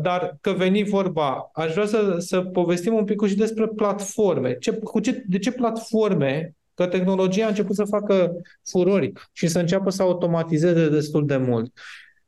[0.01, 4.57] Dar că veni vorba, aș vrea să, să povestim un pic și despre platforme.
[4.57, 8.32] Ce, cu ce, de ce platforme că tehnologia a început să facă
[8.69, 11.78] furori și să înceapă să automatizeze destul de mult.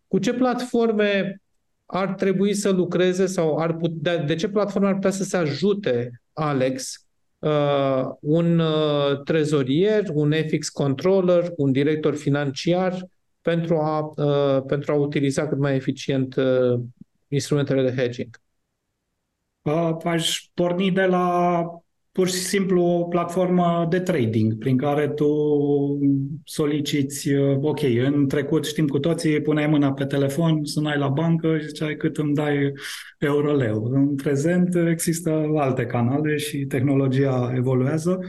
[0.08, 1.42] Cu ce platforme
[1.86, 6.22] ar trebui să lucreze sau ar putea, de ce platforme ar putea să se ajute
[6.34, 7.06] Alex,
[7.40, 13.08] uh, un uh, trezorier, un FX controller, un director financiar
[13.44, 16.80] pentru a, uh, pentru a utiliza cât mai eficient uh,
[17.28, 18.42] instrumentele de hedging?
[19.62, 21.66] Uh, aș porni de la
[22.12, 25.28] pur și simplu o platformă de trading prin care tu
[26.44, 31.58] soliciți, uh, ok, în trecut știm cu toții, puneai mâna pe telefon, sunai la bancă
[31.58, 32.72] și ziceai cât îmi dai
[33.20, 33.84] euro-leu.
[33.84, 38.20] În prezent există alte canale și tehnologia evoluează.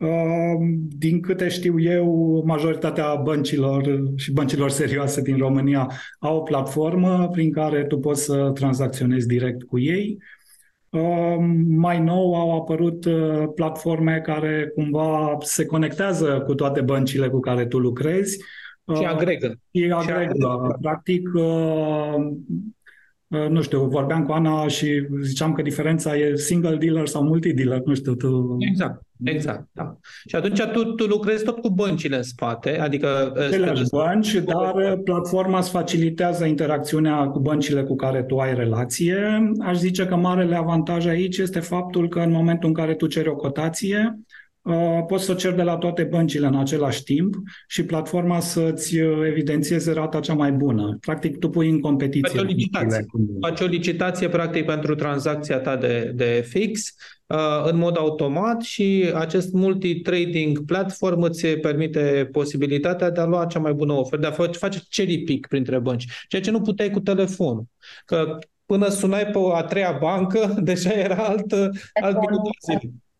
[0.00, 7.28] Uh, din câte știu eu, majoritatea băncilor și băncilor serioase din România au o platformă
[7.32, 10.18] prin care tu poți să tranzacționezi direct cu ei
[11.66, 17.66] mai nou au apărut uh, platforme care cumva se conectează cu toate băncile cu care
[17.66, 18.38] tu lucrezi.
[18.96, 19.58] Și agregă.
[19.70, 20.76] Și agregă.
[20.80, 22.32] Practic, uh, uh,
[23.30, 27.94] nu știu, vorbeam cu Ana și ziceam că diferența e single dealer sau multi-dealer, nu
[27.94, 28.56] știu, tu...
[28.58, 29.02] Exact.
[29.24, 29.96] Exact, da.
[30.26, 33.32] Și atunci tu, tu lucrezi tot cu băncile în spate, adică...
[33.36, 39.52] Aceleași bănci, dar platforma îți facilitează interacțiunea cu băncile cu care tu ai relație.
[39.60, 43.28] Aș zice că marele avantaj aici este faptul că în momentul în care tu ceri
[43.28, 44.38] o cotație, Uh,
[45.06, 47.34] poți să cer de la toate băncile în același timp
[47.68, 50.96] și platforma să-ți uh, evidențieze rata cea mai bună.
[51.00, 52.38] Practic, tu pui în competiție.
[52.38, 53.06] Faci o licitație,
[53.40, 56.94] Faci o licitație practic, pentru tranzacția ta de, de fix
[57.26, 63.58] uh, în mod automat și acest multi-trading platform îți permite posibilitatea de a lua cea
[63.58, 67.00] mai bună ofertă, de a face cherry pick printre bănci, ceea ce nu puteai cu
[67.00, 67.64] telefonul.
[68.04, 71.70] Că până sunai pe a treia bancă, deja era altă,
[72.02, 72.20] altă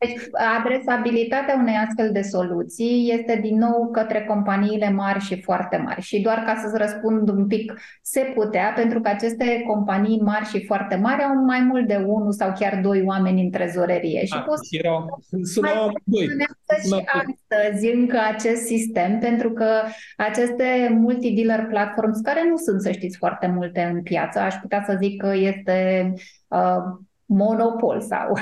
[0.07, 0.17] deci,
[0.59, 6.01] adresabilitatea unei astfel de soluții este din nou către companiile mari și foarte mari.
[6.01, 10.65] Și doar ca să-ți răspund un pic, se putea, pentru că aceste companii mari și
[10.65, 14.25] foarte mari au mai mult de unul sau chiar doi oameni în trezorerie.
[14.25, 16.25] Și A, ah, poți erau, sunau doi.
[16.25, 19.71] și astăzi încă acest sistem, pentru că
[20.17, 24.97] aceste multi-dealer platforms, care nu sunt, să știți, foarte multe în piață, aș putea să
[25.01, 26.13] zic că este
[26.49, 26.99] uh,
[27.33, 28.33] monopol sau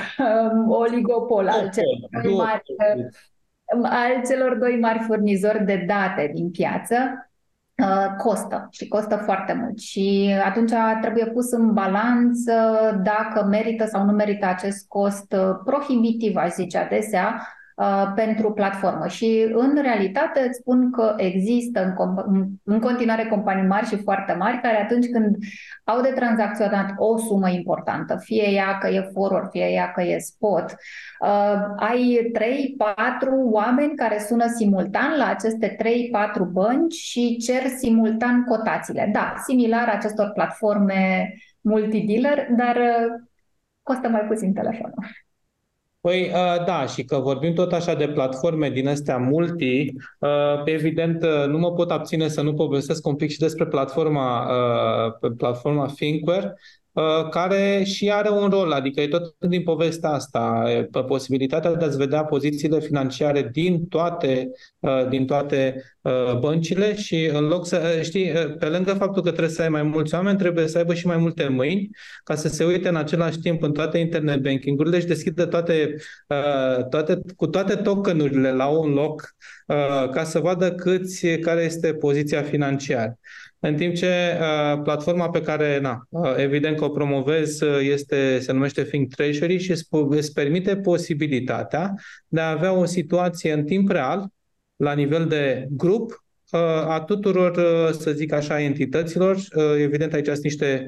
[0.51, 2.61] um, oligopol al celor, doi mari,
[3.75, 6.95] um, al celor doi mari furnizori de date din piață,
[7.77, 9.79] uh, costă și costă foarte mult.
[9.79, 10.71] Și atunci
[11.01, 12.39] trebuie pus în balanț
[13.03, 17.58] dacă merită sau nu merită acest cost uh, prohibitiv, aș zice adesea, Uh,
[18.15, 19.07] pentru platformă.
[19.07, 24.61] Și în realitate îți spun că există în, în continuare companii mari și foarte mari
[24.61, 25.35] care atunci când
[25.83, 30.17] au de tranzacționat o sumă importantă, fie ea că e forward, fie ea că e
[30.17, 30.75] spot,
[31.19, 32.41] uh, ai 3-4
[33.51, 39.09] oameni care sună simultan la aceste 3-4 bănci și cer simultan cotațiile.
[39.13, 43.21] Da, similar acestor platforme multidealer, dar uh,
[43.83, 45.27] costă mai puțin telefonul.
[46.01, 46.31] Păi
[46.65, 49.93] da, și că vorbim tot așa de platforme din astea multi,
[50.65, 54.47] evident nu mă pot abține să nu povestesc un pic și despre platforma,
[55.37, 56.55] platforma Thinkware,
[56.88, 56.88] Uh,
[57.29, 60.63] care și are un rol, adică e tot din povestea asta,
[61.07, 67.47] posibilitatea de a-ți vedea pozițiile financiare din toate, uh, din toate uh, băncile și în
[67.47, 70.77] loc să, știi, pe lângă faptul că trebuie să ai mai mulți oameni, trebuie să
[70.77, 71.89] aibă și mai multe mâini
[72.23, 75.95] ca să se uite în același timp în toate internet banking-urile și deschidă toate,
[76.89, 79.35] toate, cu toate tokenurile la un loc
[80.11, 83.19] ca să vadă câți, care este poziția financiară.
[83.59, 88.39] În timp ce uh, platforma pe care, na, uh, evident că o promovez, uh, este,
[88.39, 89.73] se numește Think Treasury și
[90.09, 91.93] îți permite posibilitatea
[92.27, 94.27] de a avea o situație în timp real,
[94.75, 99.35] la nivel de grup, uh, a tuturor, uh, să zic așa, entităților.
[99.35, 100.87] Uh, evident, aici sunt niște,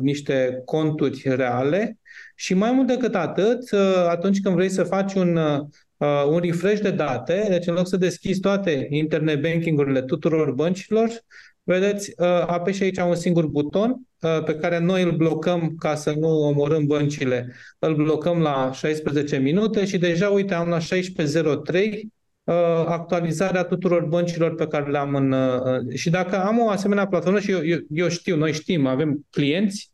[0.00, 1.98] niște conturi reale
[2.34, 3.72] și mai mult decât atât,
[4.08, 5.38] atunci când vrei să faci un
[6.28, 11.08] un refresh de date, deci în loc să deschizi toate internet banking-urile tuturor băncilor,
[11.68, 13.90] Vedeți, uh, apeși aici un singur buton
[14.20, 17.54] uh, pe care noi îl blocăm ca să nu omorâm băncile.
[17.78, 20.84] Îl blocăm la 16 minute și deja, uite, am la 16.03
[22.44, 22.54] uh,
[22.86, 25.34] actualizarea tuturor băncilor pe care le am în...
[25.94, 29.92] Și dacă am o asemenea platformă și eu, eu, eu știu, noi știm, avem clienți,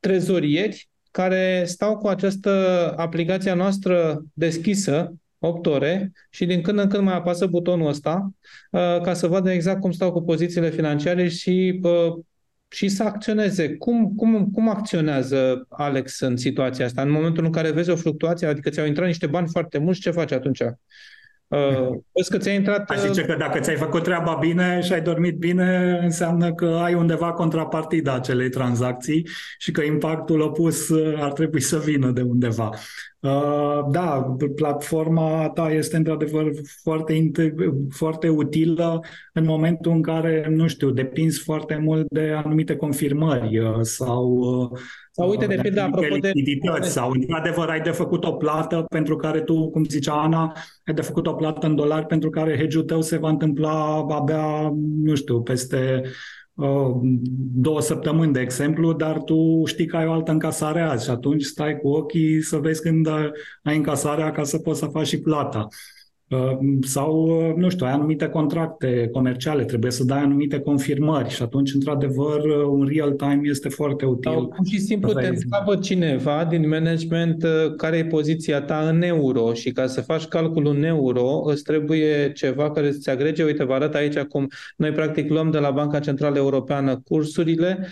[0.00, 2.50] trezorieri care stau cu această
[2.96, 8.30] aplicația noastră deschisă 8 ore și din când în când mai apasă butonul ăsta
[8.70, 12.24] uh, ca să vadă exact cum stau cu pozițiile financiare și uh,
[12.70, 13.76] și să acționeze.
[13.76, 17.02] Cum, cum, cum acționează Alex în situația asta?
[17.02, 20.10] În momentul în care vezi o fluctuație, adică ți-au intrat niște bani foarte mulți, ce
[20.10, 20.62] faci atunci?
[21.48, 22.90] Uh, vezi că ți-a intrat...
[22.90, 26.94] Aș zice că dacă ți-ai făcut treaba bine și ai dormit bine, înseamnă că ai
[26.94, 29.28] undeva contrapartida acelei tranzacții
[29.58, 32.70] și că impactul opus ar trebui să vină de undeva.
[33.20, 36.50] Uh, da, platforma ta este într-adevăr
[36.82, 37.30] foarte,
[37.90, 39.00] foarte utilă
[39.32, 44.78] în momentul în care, nu știu, depinzi foarte mult de anumite confirmări uh, sau uh,
[45.18, 46.32] sau uite, de pildă, apropo de...
[46.80, 50.56] Sau, într-adevăr, ai de făcut o plată pentru care tu, cum zicea Ana,
[50.86, 54.72] ai de făcut o plată în dolari pentru care hedge tău se va întâmpla abia,
[55.02, 56.02] nu știu, peste
[57.54, 61.42] două săptămâni, de exemplu, dar tu știi că ai o altă încasare azi și atunci
[61.42, 63.08] stai cu ochii să vezi când
[63.62, 65.58] ai încasarea ca să poți să faci și plata.
[65.58, 65.97] Uh,
[66.82, 71.74] sau, uh, nu știu, ai anumite contracte comerciale, trebuie să dai anumite confirmări și atunci,
[71.74, 74.32] într-adăvăr, uh, un real-time este foarte util.
[74.32, 77.44] Sau pur și simplu te întreabă cineva din management
[77.76, 82.32] care e poziția ta în euro și ca să faci calculul în euro îți trebuie
[82.32, 83.44] ceva care să-ți agrege.
[83.44, 87.86] Uite, vă arăt aici cum noi practic luăm de la Banca Centrală Europeană cursurile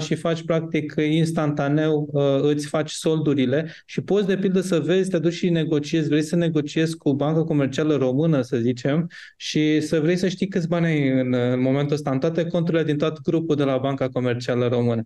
[0.00, 2.10] și faci practic instantaneu,
[2.42, 6.36] îți faci soldurile și poți de pildă să vezi, te duci și negociezi, vrei să
[6.36, 10.86] negociezi cu banca comercială comercială română, să zicem, și să vrei să știi câți bani
[10.86, 14.68] ai în, în momentul ăsta în toate conturile din tot grupul de la Banca Comercială
[14.68, 15.02] Română.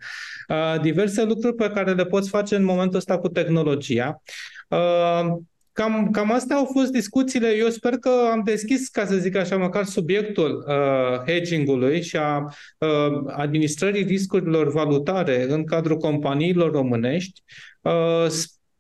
[0.48, 4.22] Uh, diverse lucruri pe care le poți face în momentul ăsta cu tehnologia.
[4.68, 5.36] Uh,
[5.72, 7.48] Cam, cam astea au fost discuțiile.
[7.56, 12.38] Eu sper că am deschis, ca să zic așa, măcar subiectul uh, hedging-ului și a
[12.78, 12.88] uh,
[13.26, 17.42] administrării riscurilor valutare în cadrul companiilor românești.
[17.80, 18.26] Uh,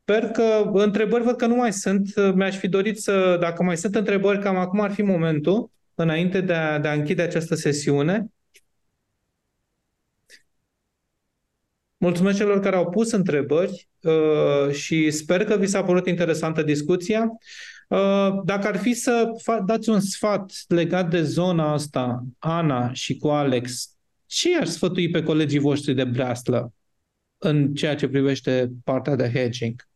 [0.08, 2.34] Sper că întrebări văd că nu mai sunt.
[2.34, 6.52] Mi-aș fi dorit să, dacă mai sunt întrebări, cam acum ar fi momentul, înainte de
[6.52, 8.26] a, de a închide această sesiune.
[11.96, 17.30] Mulțumesc celor care au pus întrebări uh, și sper că vi s-a părut interesantă discuția.
[17.88, 19.30] Uh, dacă ar fi să
[19.66, 23.96] dați un sfat legat de zona asta, Ana și cu Alex,
[24.26, 26.72] ce aș sfătui pe colegii voștri de breaslă
[27.38, 29.87] în ceea ce privește partea de hedging?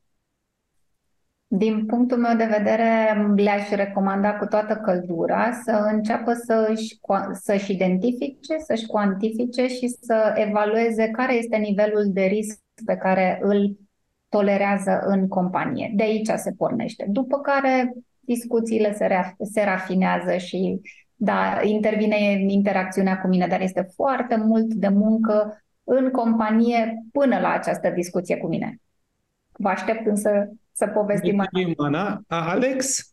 [1.55, 6.99] Din punctul meu de vedere, le-aș recomanda cu toată căldura să înceapă să-și,
[7.33, 13.77] să-și identifice, să-și cuantifice și să evalueze care este nivelul de risc pe care îl
[14.29, 15.93] tolerează în companie.
[15.95, 17.07] De aici se pornește.
[17.09, 20.81] După care discuțiile se, rea- se rafinează și
[21.15, 27.53] da, intervine interacțiunea cu mine, dar este foarte mult de muncă în companie până la
[27.53, 28.81] această discuție cu mine.
[29.53, 32.23] Vă aștept însă să povestim mai Ana.
[32.27, 33.07] Alex?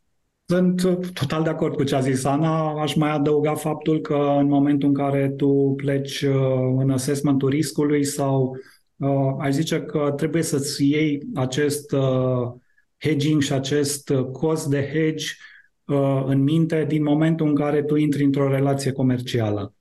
[0.45, 0.81] Sunt
[1.13, 2.81] total de acord cu ce a zis Ana.
[2.81, 6.35] Aș mai adăuga faptul că în momentul în care tu pleci uh,
[6.77, 8.57] în assessmentul riscului sau
[8.97, 12.51] uh, aș zice că trebuie să-ți iei acest uh,
[12.97, 15.25] hedging și acest cost de hedge
[15.85, 19.73] uh, în minte din momentul în care tu intri într-o relație comercială.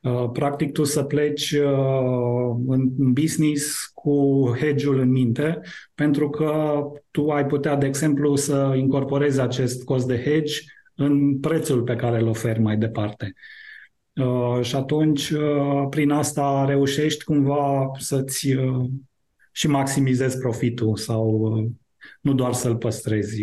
[0.00, 5.60] Uh, practic tu să pleci uh, în business cu hedge-ul în minte,
[5.94, 10.54] pentru că tu ai putea, de exemplu, să incorporezi acest cost de hedge
[10.94, 13.32] în prețul pe care îl oferi mai departe.
[14.14, 15.32] Uh, și atunci,
[15.90, 18.56] prin asta reușești cumva să-ți
[19.52, 21.54] și maximizezi profitul sau
[22.20, 23.42] nu doar să-l păstrezi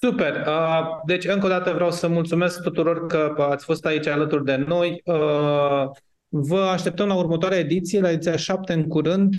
[0.00, 0.46] Super!
[1.06, 5.02] Deci, încă o dată vreau să mulțumesc tuturor că ați fost aici alături de noi.
[6.28, 9.34] Vă așteptăm la următoarea ediție, la ediția 7 în curând.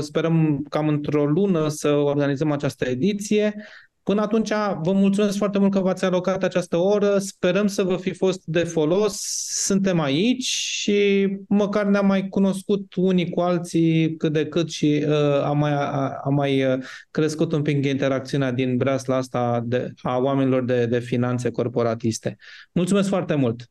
[0.00, 3.64] Sperăm cam într-o lună să organizăm această ediție.
[4.02, 7.18] Până atunci, vă mulțumesc foarte mult că v-ați alocat această oră.
[7.18, 9.16] Sperăm să vă fi fost de folos.
[9.64, 15.42] Suntem aici și măcar ne-am mai cunoscut unii cu alții cât de cât și uh,
[15.42, 20.18] am mai, a, a mai uh, crescut un pic interacțiunea din breasla asta de, a
[20.18, 22.36] oamenilor de, de finanțe corporatiste.
[22.72, 23.70] Mulțumesc foarte mult!